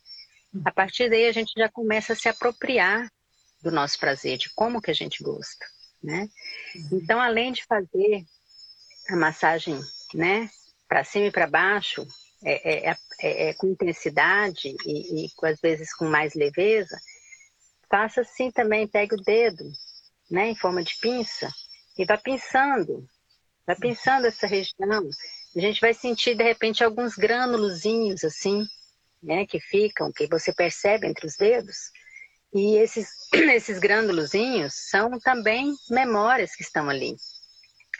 [0.63, 3.11] A partir daí a gente já começa a se apropriar
[3.61, 5.65] do nosso prazer, de como que a gente gosta,
[6.01, 6.29] né?
[6.75, 6.99] Uhum.
[7.01, 8.23] Então, além de fazer
[9.09, 9.79] a massagem,
[10.13, 10.49] né,
[10.87, 12.07] para cima e para baixo,
[12.43, 16.97] é, é, é, é, com intensidade e, e às vezes com mais leveza,
[17.89, 19.63] faça assim também, pegue o dedo,
[20.29, 21.51] né, em forma de pinça,
[21.97, 23.07] e vá pinçando,
[23.65, 25.09] vá pinçando essa região.
[25.55, 28.65] A gente vai sentir de repente alguns grânulozinhos assim,
[29.21, 31.77] né, que ficam, que você percebe entre os dedos.
[32.53, 37.15] E esses, esses grânulozinhos são também memórias que estão ali.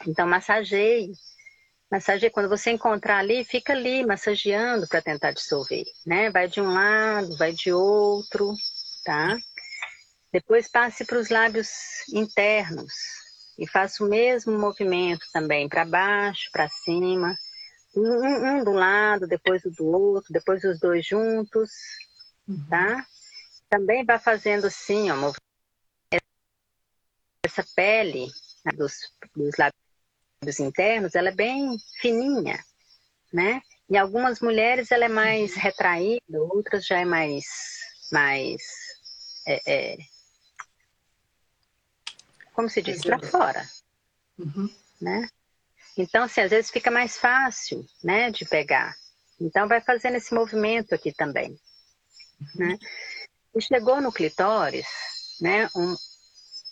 [0.06, 1.12] Então, massageie,
[1.90, 6.30] Massageia, quando você encontrar ali, fica ali massageando para tentar dissolver, né?
[6.30, 8.52] Vai de um lado, vai de outro,
[9.04, 9.36] tá?
[10.32, 11.68] Depois passe para os lábios
[12.12, 12.92] internos
[13.58, 17.34] e faça o mesmo movimento também, para baixo, para cima.
[17.94, 21.70] Um, um, do lado, depois o do outro, depois os dois juntos,
[22.46, 22.66] uhum.
[22.68, 23.06] tá?
[23.70, 25.32] Também vai fazendo assim, ó,
[27.42, 28.26] essa pele
[28.64, 28.92] né, dos,
[29.34, 32.62] dos lábios internos, ela é bem fininha,
[33.32, 33.62] né?
[33.88, 37.44] Em algumas mulheres ela é mais retraída, outras já é mais,
[38.12, 38.60] mais
[39.46, 39.96] é, é,
[42.56, 43.68] como se diz, para fora,
[44.38, 44.74] uhum.
[44.98, 45.28] né?
[45.94, 48.96] Então, assim, às vezes fica mais fácil, né, de pegar.
[49.38, 52.66] Então, vai fazendo esse movimento aqui também, uhum.
[52.66, 52.78] né?
[53.54, 54.86] E chegou no clitóris,
[55.38, 55.94] né, um,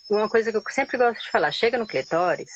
[0.09, 2.49] uma coisa que eu sempre gosto de falar, chega no clitóris,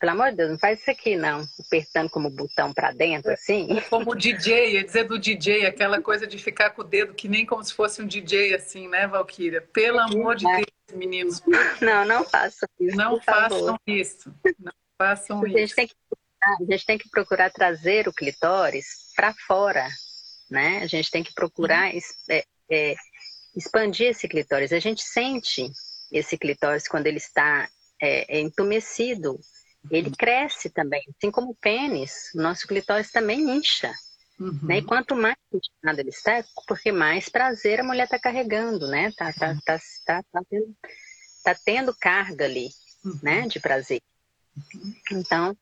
[0.00, 3.76] pelo amor de Deus, não faz isso aqui não, apertando como botão para dentro, assim.
[3.76, 7.12] É como o DJ, ia dizer do DJ, aquela coisa de ficar com o dedo
[7.12, 9.60] que nem como se fosse um DJ, assim, né, Valquíria?
[9.60, 11.42] Pelo amor de Deus, meninos.
[11.82, 12.96] Não, não façam isso.
[12.96, 13.80] Não façam favor.
[13.86, 14.34] isso.
[14.58, 15.76] Não façam a gente isso.
[15.76, 15.94] Tem que,
[16.42, 19.86] a gente tem que procurar trazer o clitóris para fora,
[20.50, 20.78] né?
[20.78, 22.00] A gente tem que procurar uhum.
[22.30, 22.94] é, é,
[23.54, 24.72] expandir esse clitóris.
[24.72, 25.70] A gente sente
[26.10, 27.68] esse clitóris quando ele está
[28.00, 29.38] é, é entumecido
[29.90, 31.02] ele cresce também.
[31.16, 33.92] Assim como o pênis, o nosso clitóris também incha.
[34.38, 34.58] Uhum.
[34.62, 34.78] Né?
[34.78, 39.12] E quanto mais inchado ele está, porque mais prazer a mulher está carregando, né?
[39.12, 40.76] Tá, tá, tá, tá, tá, tendo,
[41.44, 42.70] tá tendo carga ali,
[43.04, 43.20] uhum.
[43.22, 43.46] né?
[43.46, 44.00] De prazer.
[44.56, 44.94] Uhum.
[45.12, 45.56] Então,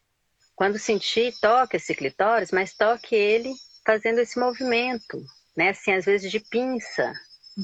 [0.55, 3.53] quando sentir, toque esse clitóris, mas toque ele
[3.85, 5.25] fazendo esse movimento,
[5.57, 5.71] né?
[5.71, 7.13] Assim, às vezes de pinça,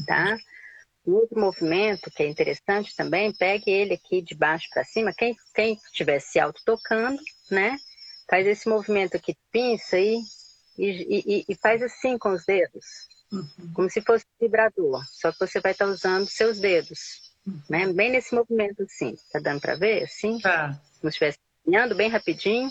[0.07, 0.37] tá?
[1.07, 5.13] Outro movimento que é interessante também, pegue ele aqui de baixo para cima.
[5.13, 7.77] Quem, quem estiver se auto-tocando, né?
[8.29, 10.19] Faz esse movimento aqui, pinça e,
[10.79, 12.87] e, e, e faz assim com os dedos.
[13.31, 13.73] Uhum.
[13.75, 15.05] Como se fosse um vibrador.
[15.13, 17.35] Só que você vai estar tá usando seus dedos.
[17.47, 17.63] Uhum.
[17.69, 17.93] Né?
[17.93, 19.15] Bem nesse movimento assim.
[19.31, 20.05] Tá dando para ver?
[20.05, 20.39] Assim?
[20.39, 20.81] Tá.
[21.01, 22.71] Como se estivesse caminhando bem rapidinho.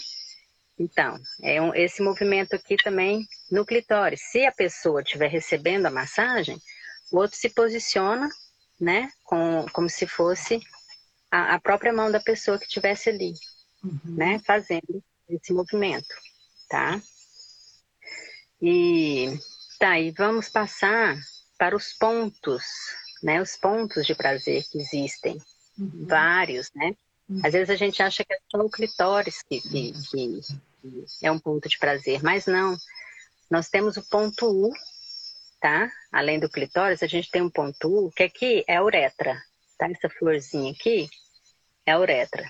[0.79, 4.21] Então, é um, esse movimento aqui também no clitóris.
[4.31, 6.57] Se a pessoa estiver recebendo a massagem,
[7.13, 8.27] o outro se posiciona,
[8.81, 10.59] né, com, como se fosse
[11.31, 13.33] a, a própria mão da pessoa que estivesse ali,
[13.83, 13.99] uhum.
[14.15, 16.13] né, fazendo esse movimento,
[16.67, 16.99] tá?
[18.59, 19.39] E
[19.79, 21.15] tá, e vamos passar
[21.55, 22.63] para os pontos,
[23.21, 25.37] né, os pontos de prazer que existem,
[25.77, 26.07] uhum.
[26.07, 26.95] vários, né?
[27.29, 27.41] Uhum.
[27.43, 30.41] Às vezes a gente acha que é só o clitóris que, que, que,
[31.19, 32.75] que é um ponto de prazer, mas não.
[33.51, 34.73] Nós temos o ponto U,
[35.63, 35.89] tá?
[36.11, 39.41] Além do clitóris, a gente tem um ponto que aqui é a uretra,
[39.77, 39.89] tá?
[39.89, 41.07] Essa florzinha aqui
[41.85, 42.43] é a uretra.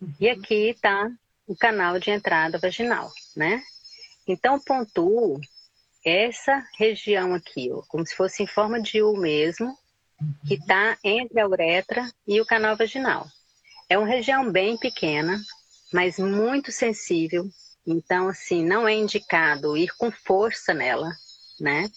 [0.00, 0.14] Uhum.
[0.20, 1.10] E aqui tá
[1.48, 3.60] o canal de entrada vaginal, né?
[4.24, 5.40] Então, o ponto U,
[6.06, 9.76] essa região aqui, ó, como se fosse em forma de U mesmo,
[10.46, 13.26] que está entre a uretra e o canal vaginal.
[13.88, 15.42] É uma região bem pequena,
[15.92, 17.48] mas muito sensível.
[17.84, 21.10] Então, assim, não é indicado ir com força nela,
[21.58, 21.90] né?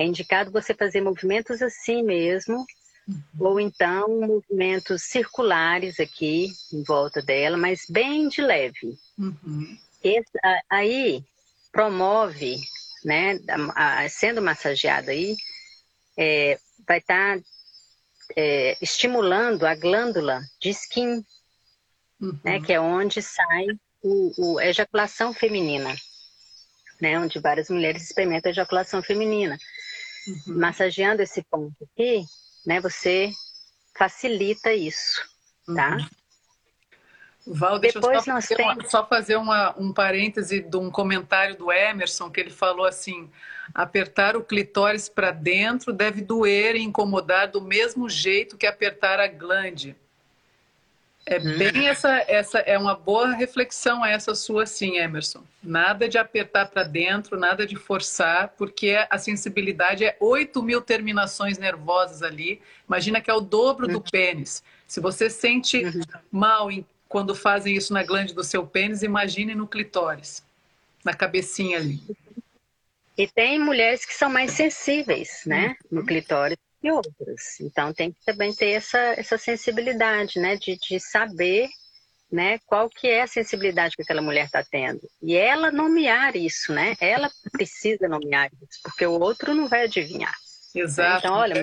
[0.00, 2.64] É indicado você fazer movimentos assim mesmo,
[3.06, 3.22] uhum.
[3.38, 8.96] ou então movimentos circulares aqui em volta dela, mas bem de leve.
[9.18, 9.76] Uhum.
[10.02, 10.30] Esse,
[10.70, 11.22] aí
[11.70, 12.56] promove,
[13.04, 13.38] né,
[13.74, 15.36] a, a, sendo massageada aí,
[16.16, 17.44] é, vai estar tá,
[18.34, 21.22] é, estimulando a glândula de skin,
[22.18, 22.40] uhum.
[22.42, 23.66] né, que é onde sai
[24.02, 25.94] o, o, a ejaculação feminina,
[27.02, 29.58] né, onde várias mulheres experimentam a ejaculação feminina.
[30.26, 30.58] Uhum.
[30.58, 32.24] Massageando esse ponto aqui,
[32.66, 33.30] né, você
[33.96, 35.20] facilita isso,
[35.74, 35.96] tá?
[35.96, 36.08] Uhum.
[37.46, 41.56] Val, deixa Depois eu só fazer, uma, só fazer uma, um parêntese de um comentário
[41.56, 43.30] do Emerson, que ele falou assim:
[43.74, 49.26] apertar o clitóris para dentro deve doer e incomodar do mesmo jeito que apertar a
[49.26, 49.96] glande.
[51.30, 55.44] É bem essa, essa é uma boa reflexão essa sua, sim, Emerson.
[55.62, 61.56] Nada de apertar para dentro, nada de forçar, porque a sensibilidade é 8 mil terminações
[61.56, 62.60] nervosas ali.
[62.88, 64.04] Imagina que é o dobro do uhum.
[64.10, 64.60] pênis.
[64.88, 66.02] Se você sente uhum.
[66.32, 70.42] mal em, quando fazem isso na glande do seu pênis, imagine no clitóris,
[71.04, 72.00] na cabecinha ali.
[73.16, 77.60] E tem mulheres que são mais sensíveis, né, no clitóris e outras.
[77.60, 81.68] Então tem que também ter essa, essa sensibilidade, né, de, de saber,
[82.30, 85.00] né, qual que é a sensibilidade que aquela mulher está tendo.
[85.22, 86.96] E ela nomear isso, né?
[87.00, 90.34] Ela precisa nomear isso, porque o outro não vai adivinhar.
[90.74, 91.26] Exato.
[91.26, 91.62] Então, olha,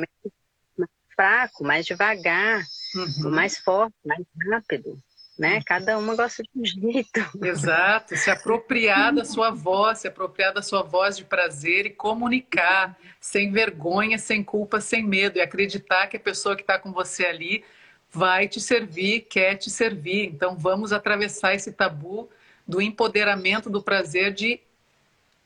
[0.77, 2.63] mais fraco, mais devagar,
[2.95, 3.31] uhum.
[3.31, 5.01] mais forte, mais rápido,
[5.37, 5.61] né?
[5.65, 7.19] Cada uma gosta de um jeito.
[7.43, 12.97] Exato, se apropriar da sua voz, se apropriar da sua voz de prazer e comunicar
[13.19, 17.25] sem vergonha, sem culpa, sem medo e acreditar que a pessoa que está com você
[17.25, 17.63] ali
[18.11, 20.25] vai te servir, quer te servir.
[20.25, 22.29] Então vamos atravessar esse tabu
[22.67, 24.59] do empoderamento do prazer de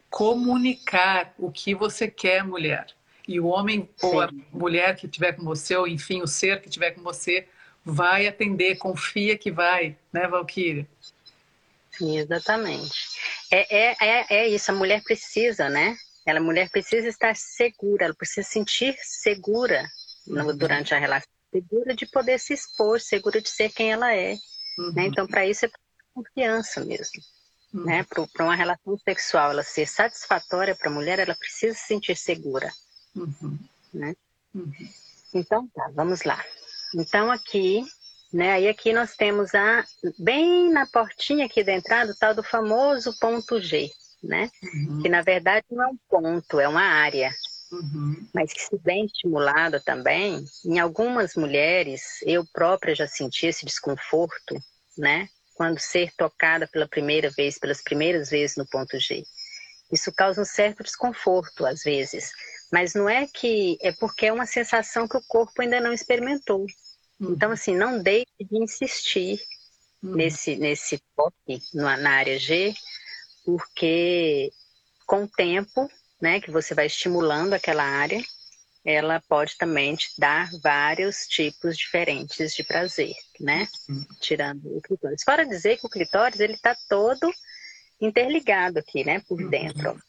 [0.10, 2.88] comunicar o que você quer, mulher.
[3.28, 4.08] E o homem Sim.
[4.08, 7.48] ou a mulher que estiver com você, ou enfim, o ser que estiver com você,
[7.84, 10.88] vai atender, confia que vai, né, Valkyria?
[11.92, 12.94] Sim, exatamente.
[13.52, 15.96] É, é, é, é isso, a mulher precisa, né?
[16.26, 19.90] Ela, a mulher precisa estar segura, ela precisa sentir segura
[20.26, 20.58] no, uhum.
[20.58, 24.34] durante a relação, segura de poder se expor, segura de ser quem ela é.
[24.34, 24.40] Né?
[24.78, 24.94] Uhum.
[24.94, 25.06] Né?
[25.08, 25.70] Então, para isso é
[26.14, 27.22] confiança mesmo.
[27.74, 27.86] Uhum.
[27.86, 28.04] Né?
[28.04, 32.72] Para uma relação sexual ela ser satisfatória para a mulher, ela precisa se sentir segura.
[33.16, 33.58] Uhum.
[33.94, 34.16] Né?
[34.54, 34.72] Uhum.
[35.34, 36.44] Então, tá, vamos lá.
[36.96, 37.84] Então, aqui,
[38.34, 38.54] né?
[38.54, 39.84] Aí aqui nós temos a
[40.18, 43.89] bem na portinha aqui da entrada, o tal do famoso ponto G,
[44.24, 44.50] né?
[44.64, 45.02] Uhum.
[45.02, 47.32] Que na verdade não é um ponto, é uma área.
[47.72, 48.28] Uhum.
[48.34, 54.56] Mas que se bem estimulada também, em algumas mulheres, eu própria já senti esse desconforto,
[54.98, 55.28] né?
[55.56, 59.24] Quando ser tocada pela primeira vez, pelas primeiras vezes no ponto G.
[59.92, 62.32] Isso causa um certo desconforto às vezes,
[62.72, 66.66] mas não é que é porque é uma sensação que o corpo ainda não experimentou.
[67.20, 67.34] Uhum.
[67.34, 69.40] Então, assim, não deixe de insistir
[70.02, 70.16] uhum.
[70.16, 72.74] nesse, nesse toque na área G,
[73.46, 74.52] porque
[75.06, 75.90] com o tempo,
[76.22, 78.24] né, que você vai estimulando aquela área,
[78.84, 83.68] ela pode também te dar vários tipos diferentes de prazer, né?
[83.88, 84.06] Uhum.
[84.20, 85.24] Tirando o clitóris.
[85.24, 87.32] Fora dizer que o clitóris, ele está todo
[88.00, 89.50] interligado aqui, né, por uhum.
[89.50, 90.02] dentro.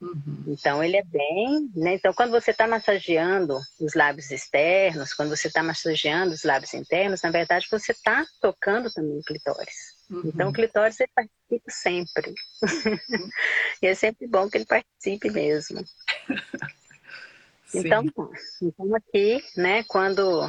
[0.00, 0.44] Uhum.
[0.46, 1.94] Então ele é bem, né?
[1.94, 7.20] Então quando você está massageando os lábios externos, quando você está massageando os lábios internos,
[7.22, 9.94] na verdade você está tocando também o clitóris.
[10.10, 10.22] Uhum.
[10.24, 12.30] Então o clitóris ele participa sempre.
[12.30, 13.28] Uhum.
[13.82, 15.84] e é sempre bom que ele participe mesmo.
[17.74, 18.04] então,
[18.62, 20.46] então aqui, né, quando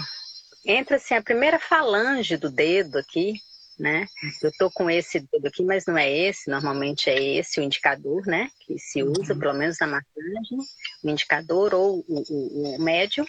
[0.65, 3.33] entra assim a primeira falange do dedo aqui,
[3.81, 4.05] né?
[4.43, 8.27] Eu tô com esse dedo aqui, mas não é esse, normalmente é esse o indicador,
[8.27, 8.47] né?
[8.59, 9.39] Que se usa, uhum.
[9.39, 10.59] pelo menos na massagem,
[11.03, 13.25] o indicador ou o, o, o médio.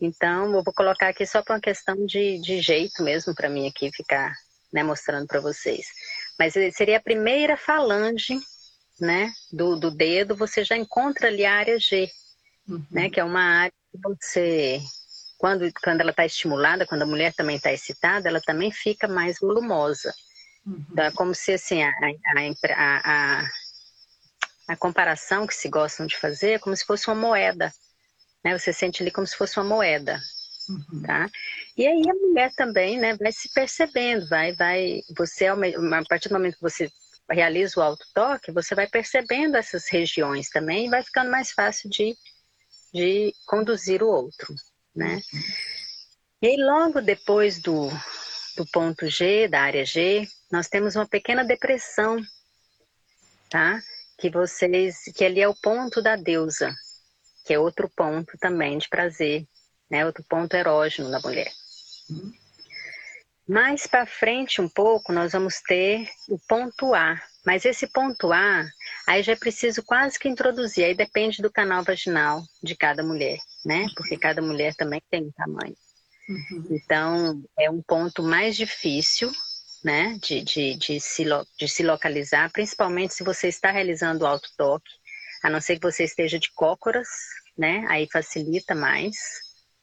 [0.00, 3.68] Então, eu vou colocar aqui só para uma questão de, de jeito mesmo para mim
[3.68, 4.34] aqui ficar
[4.72, 5.86] né, mostrando para vocês.
[6.36, 8.40] Mas seria a primeira falange,
[9.00, 12.10] né, do, do dedo, você já encontra ali a área G,
[12.68, 12.84] uhum.
[12.90, 14.80] né, que é uma área que você
[15.40, 19.38] quando, quando ela está estimulada, quando a mulher também está excitada, ela também fica mais
[19.40, 20.12] volumosa.
[20.66, 20.84] Uhum.
[20.92, 23.48] Então, é como se assim, a, a, a,
[24.68, 27.72] a, comparação que se gostam de fazer é como se fosse uma moeda.
[28.44, 28.56] Né?
[28.56, 30.20] Você sente ali como se fosse uma moeda.
[30.68, 31.02] Uhum.
[31.04, 31.26] Tá?
[31.74, 35.56] E aí a mulher também né, vai se percebendo, vai, vai, você, a
[36.06, 36.90] partir do momento que você
[37.30, 42.14] realiza o auto-toque, você vai percebendo essas regiões também e vai ficando mais fácil de,
[42.92, 44.54] de conduzir o outro
[44.94, 45.20] né?
[46.42, 47.88] E aí, logo depois do,
[48.56, 52.20] do ponto G, da área G, nós temos uma pequena depressão,
[53.48, 53.80] tá?
[54.18, 56.74] Que vocês, que ali é o ponto da deusa,
[57.44, 59.46] que é outro ponto também de prazer,
[59.90, 60.04] né?
[60.06, 61.52] Outro ponto erógeno da mulher.
[63.48, 67.20] Mais para frente um pouco, nós vamos ter o ponto A.
[67.44, 68.64] Mas esse ponto A,
[69.10, 73.38] aí já é preciso quase que introduzir, aí depende do canal vaginal de cada mulher
[73.64, 73.86] né?
[73.94, 75.74] Porque cada mulher também tem um tamanho.
[76.28, 76.66] Uhum.
[76.70, 79.30] Então, é um ponto mais difícil,
[79.84, 80.18] né?
[80.22, 81.24] De, de, de, se,
[81.58, 84.90] de se localizar, principalmente se você está realizando o auto-toque,
[85.42, 87.08] a não ser que você esteja de cócoras,
[87.56, 87.84] né?
[87.88, 89.16] Aí facilita mais,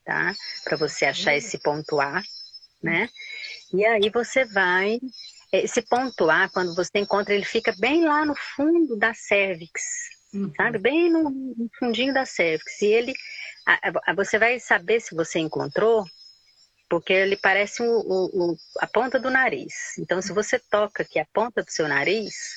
[0.04, 0.34] tá?
[0.64, 1.38] Para você achar uhum.
[1.38, 2.22] esse ponto A,
[2.82, 3.10] né?
[3.74, 5.00] E aí você vai.
[5.52, 9.82] Esse ponto A, quando você encontra, ele fica bem lá no fundo da cervix,
[10.34, 10.52] uhum.
[10.56, 10.78] sabe?
[10.78, 11.32] Bem no,
[11.80, 12.82] fundinho da cervix.
[12.82, 13.14] E ele
[14.16, 16.06] você vai saber se você encontrou,
[16.90, 19.98] porque ele parece o, o, a ponta do nariz.
[19.98, 22.56] Então, se você toca aqui a ponta do seu nariz,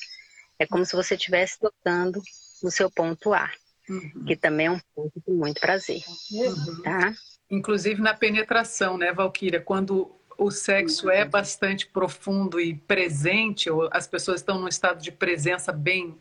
[0.59, 2.22] é como se você estivesse tocando
[2.62, 3.51] no seu ponto A,
[3.88, 4.24] uhum.
[4.26, 6.03] que também é um ponto de muito prazer.
[6.30, 6.82] Uhum.
[6.82, 7.14] Tá?
[7.51, 9.61] Inclusive na penetração, né, Valquíria?
[9.61, 15.12] Quando o sexo é bastante profundo e presente, ou as pessoas estão num estado de
[15.12, 16.16] presença bem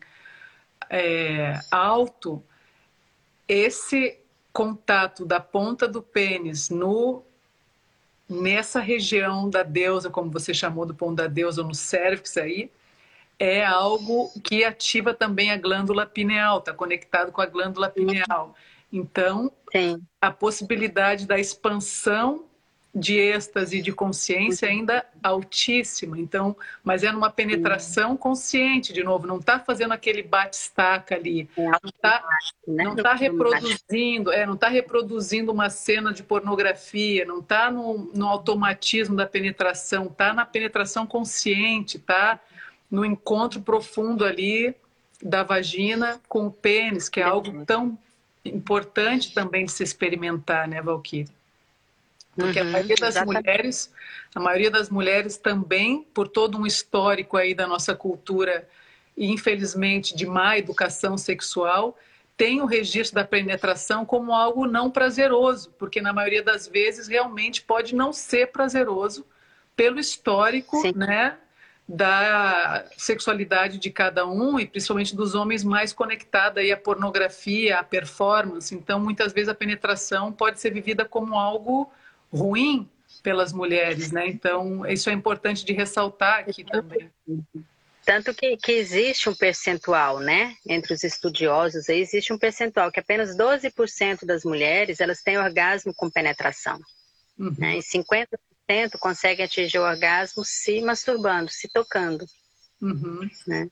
[0.90, 2.44] é, alto,
[3.48, 4.18] esse
[4.52, 7.22] contato da ponta do pênis no
[8.28, 12.70] nessa região da deusa, como você chamou do ponto da deusa, no cérvix aí,
[13.38, 18.54] é algo que ativa também a glândula pineal, está conectado com a glândula pineal.
[18.92, 20.00] Então, Sim.
[20.20, 22.49] a possibilidade da expansão
[22.94, 26.18] de êxtase de consciência ainda altíssima.
[26.18, 31.66] Então, mas é numa penetração consciente, de novo, não está fazendo aquele bate-staca ali, é
[31.66, 32.24] não está
[32.66, 32.84] né?
[32.84, 38.26] não tá reproduzindo, é, não está reproduzindo uma cena de pornografia, não está no, no
[38.26, 42.40] automatismo da penetração, está na penetração consciente, está
[42.90, 44.74] no encontro profundo ali
[45.22, 47.96] da vagina com o pênis, que é algo tão
[48.44, 51.28] importante também de se experimentar, né, Valkyrie?
[52.36, 53.44] Porque uhum, a maioria das exatamente.
[53.44, 53.92] mulheres,
[54.34, 58.68] a maioria das mulheres também, por todo um histórico aí da nossa cultura
[59.16, 61.98] e infelizmente de má educação sexual,
[62.36, 67.60] tem o registro da penetração como algo não prazeroso, porque na maioria das vezes realmente
[67.60, 69.26] pode não ser prazeroso
[69.76, 70.92] pelo histórico, Sim.
[70.96, 71.36] né,
[71.86, 77.82] da sexualidade de cada um e principalmente dos homens mais conectada aí à pornografia, à
[77.82, 78.74] performance.
[78.74, 81.92] Então, muitas vezes a penetração pode ser vivida como algo
[82.32, 82.88] ruim
[83.22, 84.26] pelas mulheres, né?
[84.26, 87.10] Então, isso é importante de ressaltar aqui também.
[88.04, 90.56] Tanto que, que existe um percentual, né?
[90.66, 96.10] Entre os estudiosos, existe um percentual que apenas 12% das mulheres elas têm orgasmo com
[96.10, 96.80] penetração.
[97.38, 97.54] Uhum.
[97.58, 97.78] Né?
[97.78, 102.24] E 50% conseguem atingir o orgasmo se masturbando, se tocando.
[102.80, 103.28] Uhum.
[103.46, 103.68] Né?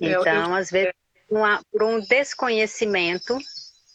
[0.00, 0.54] É, então, eu, eu...
[0.54, 0.92] às vezes,
[1.28, 3.36] por um desconhecimento,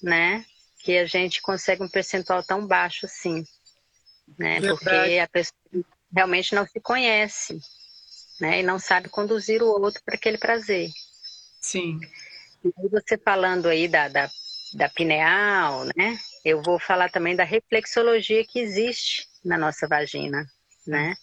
[0.02, 0.46] né?
[0.84, 3.46] Que a gente consegue um percentual tão baixo assim
[4.38, 4.60] né?
[4.60, 4.80] Verdade.
[4.80, 7.60] Porque a pessoa realmente não se conhece,
[8.40, 8.60] né?
[8.60, 10.90] E não sabe conduzir o outro para aquele prazer.
[11.62, 12.00] Sim.
[12.64, 14.30] E você falando aí da, da,
[14.74, 16.18] da pineal, né?
[16.46, 20.46] Eu vou falar também da reflexologia que existe na nossa vagina,
[20.86, 21.16] né?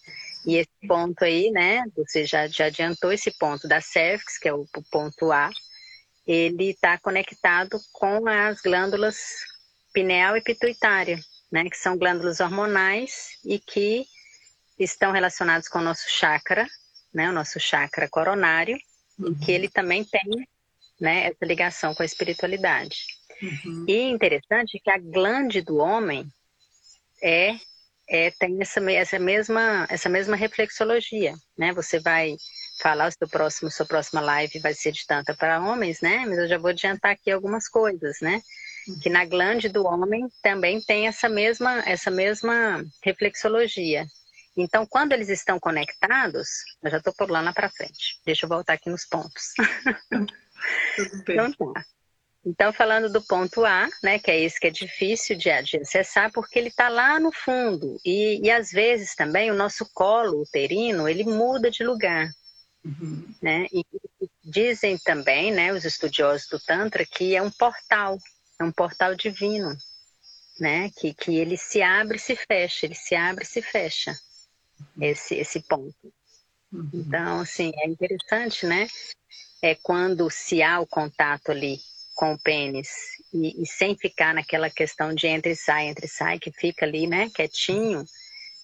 [0.45, 1.83] E esse ponto aí, né?
[1.95, 5.49] Você já, já adiantou esse ponto da cervix, que é o, o ponto A,
[6.25, 9.17] ele está conectado com as glândulas
[9.93, 11.19] pineal e pituitária,
[11.51, 14.05] né, que são glândulas hormonais e que
[14.79, 16.67] estão relacionados com o nosso chakra,
[17.13, 18.77] né, o nosso chakra coronário,
[19.19, 19.31] uhum.
[19.31, 20.47] e que ele também tem
[20.99, 22.97] né, essa ligação com a espiritualidade.
[23.41, 23.85] Uhum.
[23.87, 26.27] E interessante que a glande do homem
[27.21, 27.55] é,
[28.07, 31.73] é tem essa, essa, mesma, essa mesma reflexologia, né?
[31.73, 32.37] Você vai
[32.79, 36.25] falar o seu próximo, sua próxima live vai ser de tanta para homens, né?
[36.27, 38.41] Mas eu já vou adiantar aqui algumas coisas, né?
[39.01, 44.05] Que na glande do homem também tem essa mesma, essa mesma reflexologia.
[44.57, 46.47] Então, quando eles estão conectados,
[46.83, 48.19] eu já estou lá para frente.
[48.25, 49.53] Deixa eu voltar aqui nos pontos.
[50.99, 51.85] então, tá.
[52.43, 56.31] Então, falando do ponto A, né, que é esse que é difícil de, de acessar,
[56.31, 57.97] porque ele está lá no fundo.
[58.03, 62.27] E, e, às vezes também o nosso colo uterino, ele muda de lugar.
[62.83, 63.27] Uhum.
[63.41, 63.67] Né?
[63.71, 63.85] E
[64.43, 68.17] dizem também, né, os estudiosos do Tantra, que é um portal
[68.61, 69.75] é um portal divino,
[70.59, 70.89] né?
[70.97, 74.15] Que, que ele se abre e se fecha, ele se abre e se fecha,
[74.99, 76.13] esse, esse ponto.
[76.71, 76.89] Uhum.
[76.93, 78.87] Então, assim, é interessante, né?
[79.61, 81.79] É quando se há o contato ali
[82.15, 82.89] com o pênis
[83.33, 86.85] e, e sem ficar naquela questão de entre e sai, entre e sai, que fica
[86.85, 88.05] ali, né, quietinho,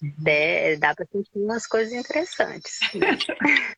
[0.02, 0.14] uhum.
[0.26, 2.78] é, dá para sentir umas coisas interessantes.
[2.94, 3.18] Né?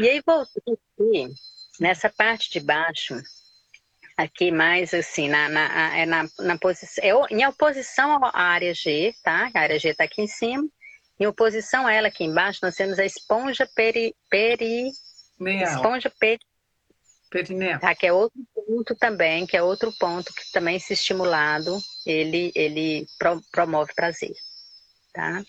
[0.00, 1.34] e aí, voltando aqui,
[1.78, 3.22] nessa parte de baixo,
[4.16, 9.14] aqui mais assim, na, na, é na, na posição, é em oposição à área G,
[9.22, 9.50] tá?
[9.54, 10.66] A área G está aqui em cima.
[11.18, 14.90] Em oposição a ela aqui embaixo, nós temos a esponja peri, peri
[15.62, 16.40] esponja peri,
[17.30, 17.94] perineal, tá?
[17.94, 23.06] Que é outro ponto também, que é outro ponto que também se estimulado, ele ele
[23.18, 24.34] pro, promove prazer,
[25.12, 25.42] tá?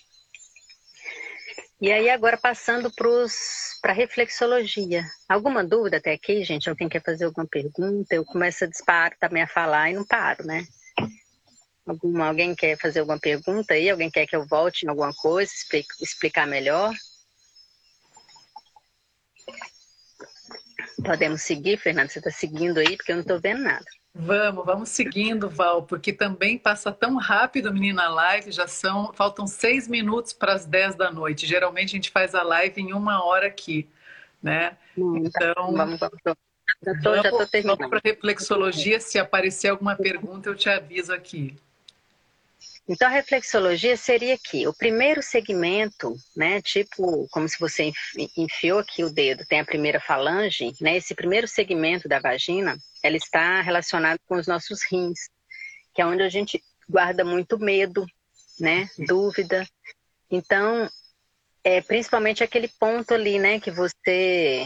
[1.80, 5.06] E aí, agora passando para a reflexologia.
[5.30, 6.68] Alguma dúvida até aqui, gente?
[6.68, 8.16] Alguém quer fazer alguma pergunta?
[8.16, 10.66] Eu começo a disparar também a falar e não paro, né?
[11.86, 13.92] Alguma, alguém quer fazer alguma pergunta aí?
[13.92, 16.96] Alguém quer que eu volte em alguma coisa, explique, explicar melhor?
[21.06, 22.10] Podemos seguir, Fernando?
[22.10, 22.98] Você está seguindo aí?
[22.98, 23.86] Porque eu não estou vendo nada.
[24.20, 29.88] Vamos, vamos seguindo, Val, porque também passa tão rápido, menina, live, já são, faltam seis
[29.88, 31.46] minutos para as dez da noite.
[31.46, 33.88] Geralmente a gente faz a live em uma hora aqui,
[34.42, 34.76] né?
[34.98, 36.40] Hum, então, vamos, vamos, vamos,
[36.82, 37.78] já terminando.
[37.78, 41.56] Vamos para reflexologia, se aparecer alguma pergunta eu te aviso aqui.
[42.90, 47.92] Então, a reflexologia seria aqui, o primeiro segmento, né, tipo, como se você
[48.38, 53.18] enfiou aqui o dedo, tem a primeira falange, né, esse primeiro segmento da vagina, ela
[53.18, 55.30] está relacionada com os nossos rins,
[55.94, 58.06] que é onde a gente guarda muito medo,
[58.58, 59.68] né, dúvida.
[60.32, 60.90] Então,
[61.66, 64.66] é principalmente aquele ponto ali, né, que você,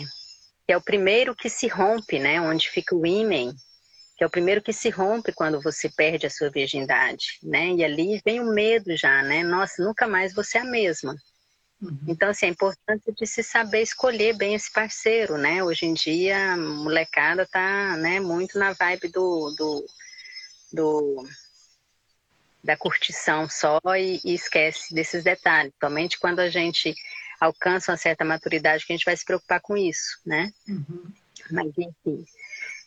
[0.68, 3.52] que é o primeiro que se rompe, né, onde fica o ímen,
[4.22, 7.72] que é o primeiro que se rompe quando você perde a sua virgindade, né?
[7.72, 9.42] E ali vem o medo já, né?
[9.42, 11.16] Nossa, nunca mais você é a mesma.
[11.82, 11.98] Uhum.
[12.08, 15.64] Então, assim, é importante de se saber escolher bem esse parceiro, né?
[15.64, 19.86] Hoje em dia, a molecada tá, né, muito na vibe do, do,
[20.72, 21.28] do
[22.64, 25.74] da curtição só e, e, esquece desses detalhes.
[25.84, 26.94] Somente quando a gente
[27.40, 30.54] alcança uma certa maturidade que a gente vai se preocupar com isso, né?
[30.68, 31.12] Uhum.
[31.50, 32.24] Mas, enfim,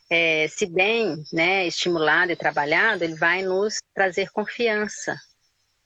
[0.09, 5.19] é, se bem né, estimulado e trabalhado, ele vai nos trazer confiança,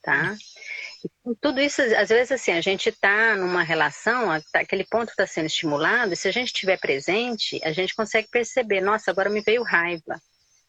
[0.02, 0.36] tá?
[1.02, 5.26] E tudo isso, às vezes, assim, a gente está numa relação, tá, aquele ponto está
[5.26, 9.40] sendo estimulado, e se a gente estiver presente, a gente consegue perceber, nossa, agora me
[9.40, 10.20] veio raiva,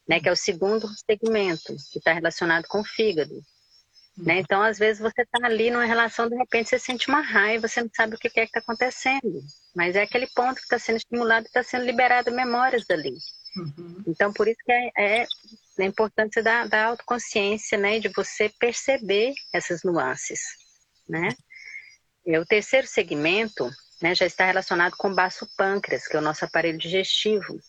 [0.08, 0.20] né?
[0.20, 3.42] Que é o segundo segmento, que está relacionado com o fígado.
[4.18, 4.40] Né?
[4.40, 7.82] Então, às vezes, você está ali numa relação, de repente você sente uma raiva, você
[7.82, 9.42] não sabe o que é que está acontecendo.
[9.76, 13.16] Mas é aquele ponto que está sendo estimulado e está sendo liberado memórias dali.
[13.56, 14.04] Uhum.
[14.08, 15.28] Então, por isso que é, é
[15.80, 18.00] a importância da, da autoconsciência, né?
[18.00, 20.42] De você perceber essas nuances,
[21.08, 21.30] né?
[22.26, 23.70] E o terceiro segmento,
[24.02, 27.60] né, já está relacionado com o baço pâncreas, que é o nosso aparelho digestivo,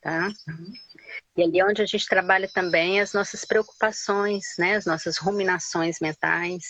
[0.00, 0.28] tá?
[0.48, 0.72] Uhum.
[1.36, 4.76] E ali é onde a gente trabalha também as nossas preocupações, né?
[4.76, 6.64] As nossas ruminações mentais,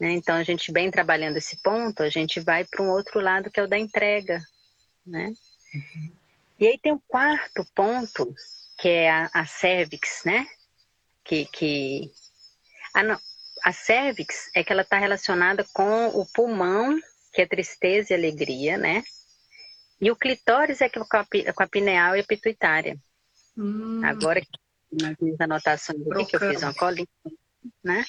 [0.00, 0.12] né?
[0.12, 3.60] Então, a gente bem trabalhando esse ponto, a gente vai para um outro lado que
[3.60, 4.42] é o da entrega,
[5.06, 5.32] né?
[5.74, 6.18] Uhum.
[6.58, 8.34] E aí tem o quarto ponto,
[8.78, 10.46] que é a, a cervix, né?
[11.24, 12.10] Que, que...
[12.94, 13.18] Ah, não.
[13.64, 16.98] A cervix é que ela está relacionada com o pulmão,
[17.32, 19.02] que é tristeza e alegria, né?
[20.00, 22.96] E o clitóris é, é com a, com a pineal e a pituitária.
[23.56, 24.00] Hum.
[24.04, 24.40] Agora,
[24.92, 27.08] nas minhas anotações aqui, que eu fiz uma colinha,
[27.82, 28.04] né?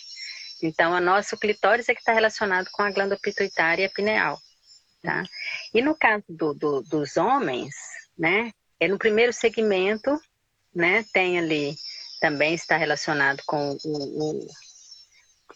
[0.61, 4.39] Então, o nosso clitóris é que está relacionado com a glândula pituitária e a pineal,
[5.01, 5.23] tá?
[5.73, 7.73] E no caso do, do, dos homens,
[8.19, 8.51] né?
[8.79, 10.19] É no primeiro segmento,
[10.75, 11.05] né?
[11.13, 11.75] Tem ali
[12.19, 14.47] também está relacionado com o, o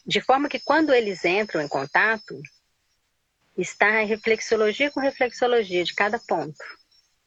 [0.05, 2.41] de forma que quando eles entram em contato,
[3.57, 6.57] está a reflexologia com reflexologia de cada ponto.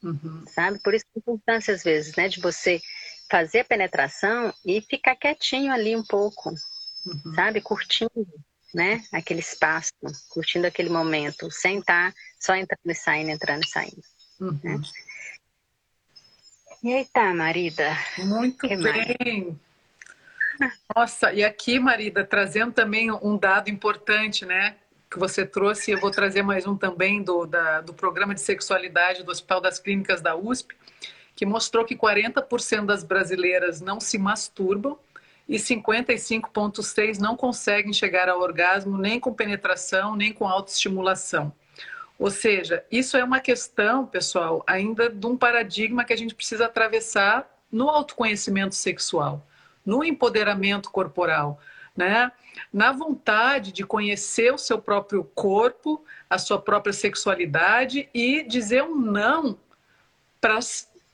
[0.03, 0.45] Uhum.
[0.47, 0.79] Sabe?
[0.83, 2.79] Por isso a importância, às vezes, né, de você
[3.31, 7.33] fazer a penetração e ficar quietinho ali um pouco, uhum.
[7.33, 7.61] sabe?
[7.61, 8.27] Curtindo,
[8.73, 9.03] né?
[9.11, 9.91] Aquele espaço,
[10.29, 14.03] curtindo aquele momento, sem estar só entrando e saindo, entrando e saindo.
[14.39, 14.59] Uhum.
[14.63, 14.81] Né?
[16.87, 17.97] E aí tá, Marida?
[18.19, 19.57] Muito que bem.
[20.57, 20.73] Mais?
[20.95, 24.77] Nossa, e aqui, Marida, trazendo também um dado importante, né?
[25.11, 29.21] Que você trouxe, eu vou trazer mais um também do, da, do programa de sexualidade
[29.21, 30.77] do Hospital das Clínicas da USP,
[31.35, 34.97] que mostrou que 40% das brasileiras não se masturbam
[35.45, 41.51] e 55,6% não conseguem chegar ao orgasmo nem com penetração, nem com autoestimulação.
[42.17, 46.65] Ou seja, isso é uma questão, pessoal, ainda de um paradigma que a gente precisa
[46.65, 49.45] atravessar no autoconhecimento sexual,
[49.85, 51.59] no empoderamento corporal,
[51.95, 52.31] né?
[52.73, 58.95] Na vontade de conhecer o seu próprio corpo, a sua própria sexualidade e dizer um
[58.95, 59.57] não
[60.41, 60.59] para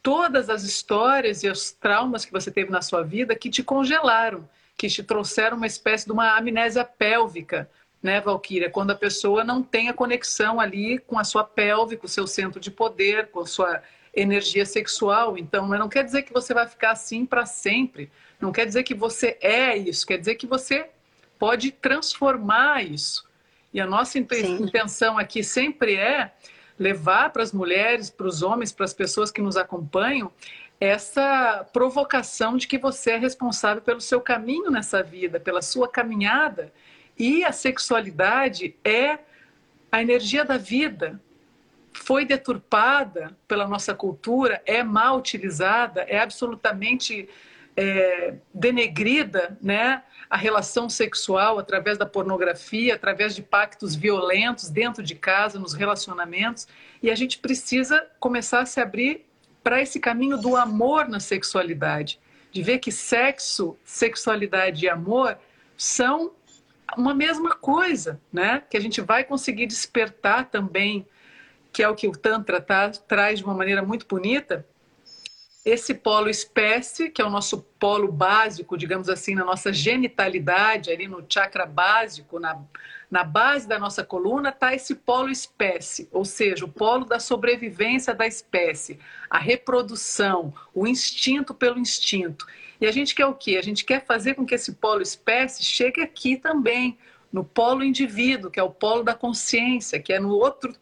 [0.01, 4.47] todas as histórias e os traumas que você teve na sua vida que te congelaram,
[4.77, 7.69] que te trouxeram uma espécie de uma amnésia pélvica,
[8.03, 8.69] né, Valquíria?
[8.69, 12.27] Quando a pessoa não tem a conexão ali com a sua pelve, com o seu
[12.27, 13.81] centro de poder, com a sua
[14.13, 15.37] energia sexual.
[15.37, 18.11] Então, não quer dizer que você vai ficar assim para sempre.
[18.39, 20.05] Não quer dizer que você é isso.
[20.05, 20.89] Quer dizer que você
[21.39, 23.25] pode transformar isso.
[23.73, 26.31] E a nossa intenção aqui sempre é
[26.77, 30.31] levar para as mulheres, para os homens, para as pessoas que nos acompanham,
[30.79, 36.71] essa provocação de que você é responsável pelo seu caminho nessa vida, pela sua caminhada
[37.17, 39.19] e a sexualidade é
[39.91, 41.21] a energia da vida.
[41.93, 47.29] Foi deturpada pela nossa cultura, é mal utilizada, é absolutamente
[47.77, 50.03] é, denegrida, né?
[50.29, 56.67] A relação sexual através da pornografia, através de pactos violentos dentro de casa, nos relacionamentos.
[57.01, 59.25] E a gente precisa começar a se abrir
[59.63, 62.19] para esse caminho do amor na sexualidade,
[62.51, 65.37] de ver que sexo, sexualidade e amor
[65.77, 66.31] são
[66.97, 68.63] uma mesma coisa, né?
[68.69, 71.07] Que a gente vai conseguir despertar também,
[71.71, 74.65] que é o que o Tantra tá, traz de uma maneira muito bonita,
[75.65, 81.07] esse polo espécie, que é o nosso polo básico, digamos assim, na nossa genitalidade, ali
[81.07, 82.59] no chakra básico, na,
[83.09, 88.13] na base da nossa coluna, está esse polo espécie, ou seja, o polo da sobrevivência
[88.13, 92.45] da espécie, a reprodução, o instinto pelo instinto.
[92.79, 93.57] E a gente quer o quê?
[93.57, 96.97] A gente quer fazer com que esse polo espécie chegue aqui também,
[97.31, 100.75] no polo indivíduo, que é o polo da consciência, que é no outro,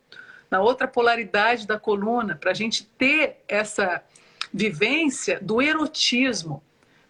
[0.49, 4.03] na outra polaridade da coluna, para a gente ter essa
[4.53, 6.61] vivência do erotismo,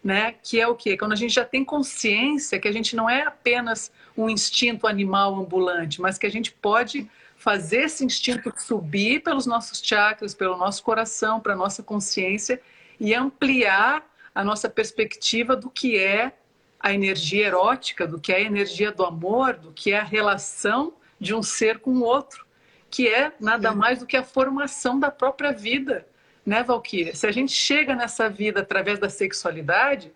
[0.02, 0.34] né?
[0.42, 0.96] Que é o quê?
[0.96, 5.34] Quando a gente já tem consciência que a gente não é apenas um instinto animal
[5.34, 10.82] ambulante, mas que a gente pode fazer esse instinto subir pelos nossos chakras, pelo nosso
[10.84, 12.60] coração, para nossa consciência
[13.00, 14.04] e ampliar
[14.34, 16.32] a nossa perspectiva do que é
[16.80, 20.94] a energia erótica, do que é a energia do amor, do que é a relação
[21.20, 22.44] de um ser com o outro,
[22.90, 26.06] que é nada mais do que a formação da própria vida,
[26.44, 27.14] né, Valquíria?
[27.14, 30.12] Se a gente chega nessa vida através da sexualidade,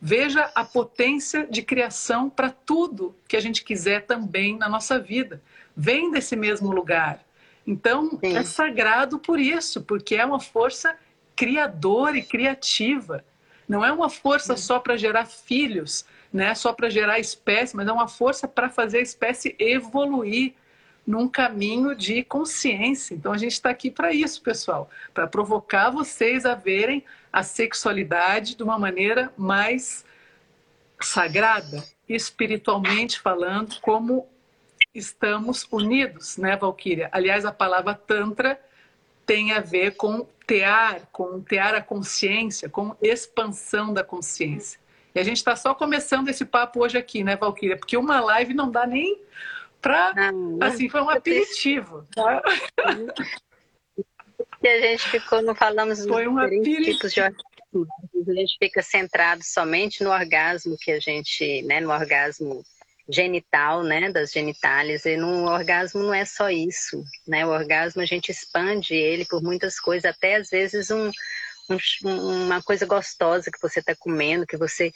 [0.00, 5.42] veja a potência de criação para tudo que a gente quiser também na nossa vida.
[5.74, 7.24] Vem desse mesmo lugar.
[7.66, 8.36] Então, Sim.
[8.36, 10.96] é sagrado por isso, porque é uma força
[11.34, 13.24] criadora e criativa.
[13.70, 16.56] Não é uma força só para gerar filhos, né?
[16.56, 20.54] só para gerar espécie, mas é uma força para fazer a espécie evoluir
[21.06, 23.14] num caminho de consciência.
[23.14, 28.56] Então a gente está aqui para isso, pessoal, para provocar vocês a verem a sexualidade
[28.56, 30.04] de uma maneira mais
[31.00, 34.26] sagrada, espiritualmente falando, como
[34.92, 37.08] estamos unidos, né, Valquíria?
[37.12, 38.60] Aliás, a palavra Tantra
[39.30, 44.80] tem a ver com tear, com tear a consciência, com expansão da consciência.
[45.14, 47.76] E a gente está só começando esse papo hoje aqui, né, Valquíria?
[47.76, 49.22] Porque uma live não dá nem
[49.80, 50.32] para.
[50.60, 52.04] Assim, foi um aperitivo.
[52.12, 52.42] Tá?
[54.60, 57.86] E a gente ficou, não falamos foi um tipos de orgasmo.
[58.28, 62.64] A gente fica centrado somente no orgasmo que a gente, né, no orgasmo
[63.12, 68.06] genital, né, das genitálias, e no orgasmo não é só isso, né, o orgasmo a
[68.06, 71.10] gente expande ele por muitas coisas, até às vezes um,
[72.04, 74.92] um uma coisa gostosa que você está comendo, que você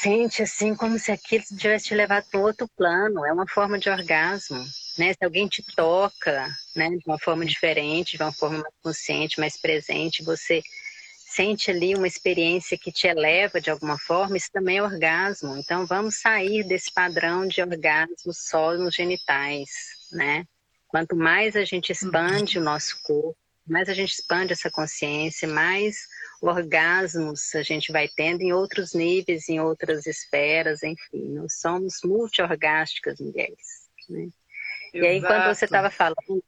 [0.00, 3.78] sente assim como se aquilo tivesse te levado para um outro plano, é uma forma
[3.78, 4.58] de orgasmo,
[4.98, 9.40] né, se alguém te toca, né, de uma forma diferente, de uma forma mais consciente,
[9.40, 10.62] mais presente, você
[11.34, 15.56] sente ali uma experiência que te eleva de alguma forma, isso também é orgasmo.
[15.56, 19.68] Então vamos sair desse padrão de orgasmo só nos genitais,
[20.12, 20.44] né?
[20.86, 26.06] Quanto mais a gente expande o nosso corpo, mais a gente expande essa consciência, mais
[26.40, 31.30] orgasmos a gente vai tendo em outros níveis, em outras esferas, enfim.
[31.30, 34.28] Nós somos multiorgásticas mulheres, né?
[34.92, 36.44] E aí, quando você estava falando,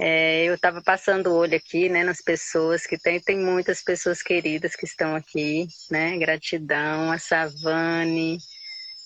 [0.00, 4.22] é, eu estava passando o olho aqui, né, nas pessoas que tem, tem muitas pessoas
[4.22, 6.16] queridas que estão aqui, né?
[6.16, 8.38] Gratidão, a Savane,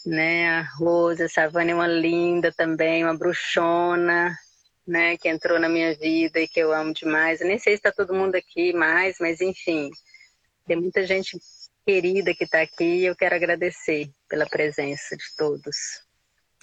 [0.05, 0.49] né?
[0.51, 4.36] A Rosa, a Savane é uma linda também, uma bruxona,
[4.86, 5.16] né?
[5.16, 7.40] Que entrou na minha vida e que eu amo demais.
[7.40, 9.90] Eu nem sei se está todo mundo aqui mais, mas enfim,
[10.66, 11.38] tem muita gente
[11.86, 15.76] querida que está aqui e eu quero agradecer pela presença de todos.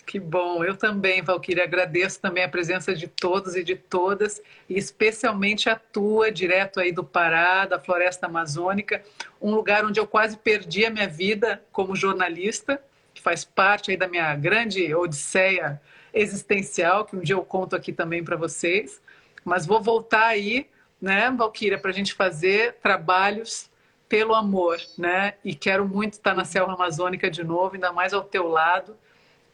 [0.09, 4.75] Que bom, eu também, Valquíria, agradeço também a presença de todos e de todas, e
[4.75, 9.03] especialmente a tua, direto aí do Pará, da Floresta Amazônica,
[9.39, 12.81] um lugar onde eu quase perdi a minha vida como jornalista,
[13.13, 15.79] que faz parte aí da minha grande odisseia
[16.11, 18.99] existencial, que um dia eu conto aqui também para vocês.
[19.45, 20.67] Mas vou voltar aí,
[20.99, 23.69] né, Valquíria, para a gente fazer trabalhos
[24.07, 25.35] pelo amor, né?
[25.45, 28.97] E quero muito estar na selva amazônica de novo, ainda mais ao teu lado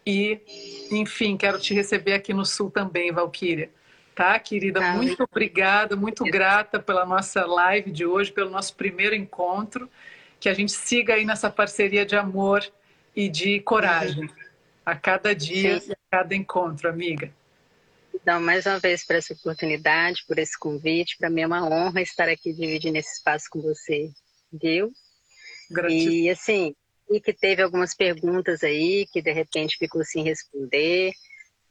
[0.05, 0.39] e,
[0.91, 3.71] enfim, quero te receber aqui no Sul também, Valquíria.
[4.13, 4.79] Tá, querida?
[4.79, 4.93] Tá.
[4.93, 9.89] Muito obrigada, muito grata pela nossa live de hoje, pelo nosso primeiro encontro.
[10.39, 12.65] Que a gente siga aí nessa parceria de amor
[13.15, 14.29] e de coragem
[14.85, 15.93] a cada dia Sim.
[15.93, 17.33] a cada encontro, amiga.
[18.13, 21.17] Então, mais uma vez, por essa oportunidade, por esse convite.
[21.17, 24.11] Para mim é uma honra estar aqui dividindo esse espaço com você,
[24.51, 24.91] viu?
[25.69, 26.13] Gratidão.
[26.13, 26.75] E, assim,
[27.09, 31.11] e que teve algumas perguntas aí que de repente ficou sem responder,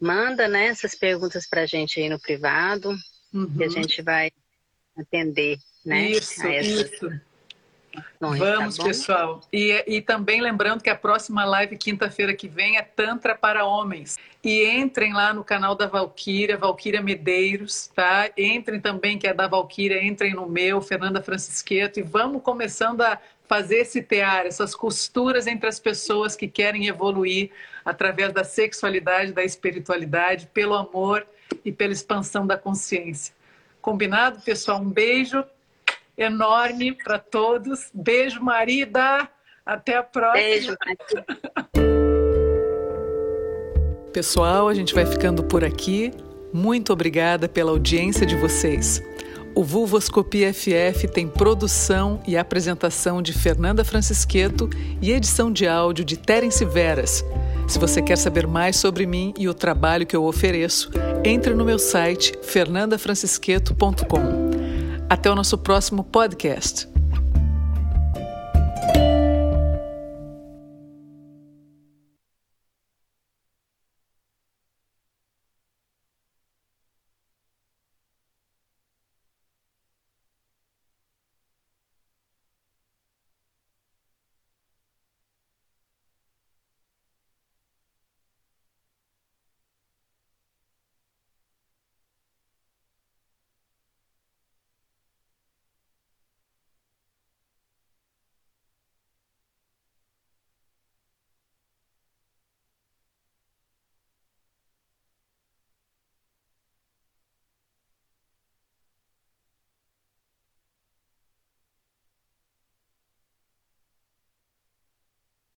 [0.00, 2.94] manda né, essas perguntas para a gente aí no privado,
[3.32, 3.56] uhum.
[3.56, 4.30] que a gente vai
[4.96, 6.10] atender, né?
[6.10, 7.10] Isso, isso.
[8.20, 9.40] Vamos, tá pessoal.
[9.52, 14.18] E, e também lembrando que a próxima live, quinta-feira que vem, é Tantra para Homens.
[14.42, 18.30] E entrem lá no canal da Valquíria, Valquíria Medeiros, tá?
[18.36, 23.20] Entrem também, que é da Valquíria, entrem no meu, Fernanda Francisqueto, e vamos começando a
[23.46, 27.50] fazer esse tear, essas costuras entre as pessoas que querem evoluir
[27.84, 31.26] através da sexualidade, da espiritualidade, pelo amor
[31.64, 33.34] e pela expansão da consciência.
[33.80, 34.80] Combinado, pessoal?
[34.80, 35.44] Um beijo
[36.16, 37.90] enorme para todos.
[37.92, 39.28] Beijo, marida.
[39.64, 40.42] Até a próxima.
[40.42, 40.76] Beijo.
[44.12, 46.12] Pessoal, a gente vai ficando por aqui.
[46.52, 49.02] Muito obrigada pela audiência de vocês.
[49.56, 54.68] O Vulvoscopia FF tem produção e apresentação de Fernanda Francisqueto
[55.00, 57.24] e edição de áudio de Terence Veras.
[57.68, 60.90] Se você quer saber mais sobre mim e o trabalho que eu ofereço,
[61.24, 64.50] entre no meu site fernandafrancisqueto.com.
[65.08, 66.92] Até o nosso próximo podcast.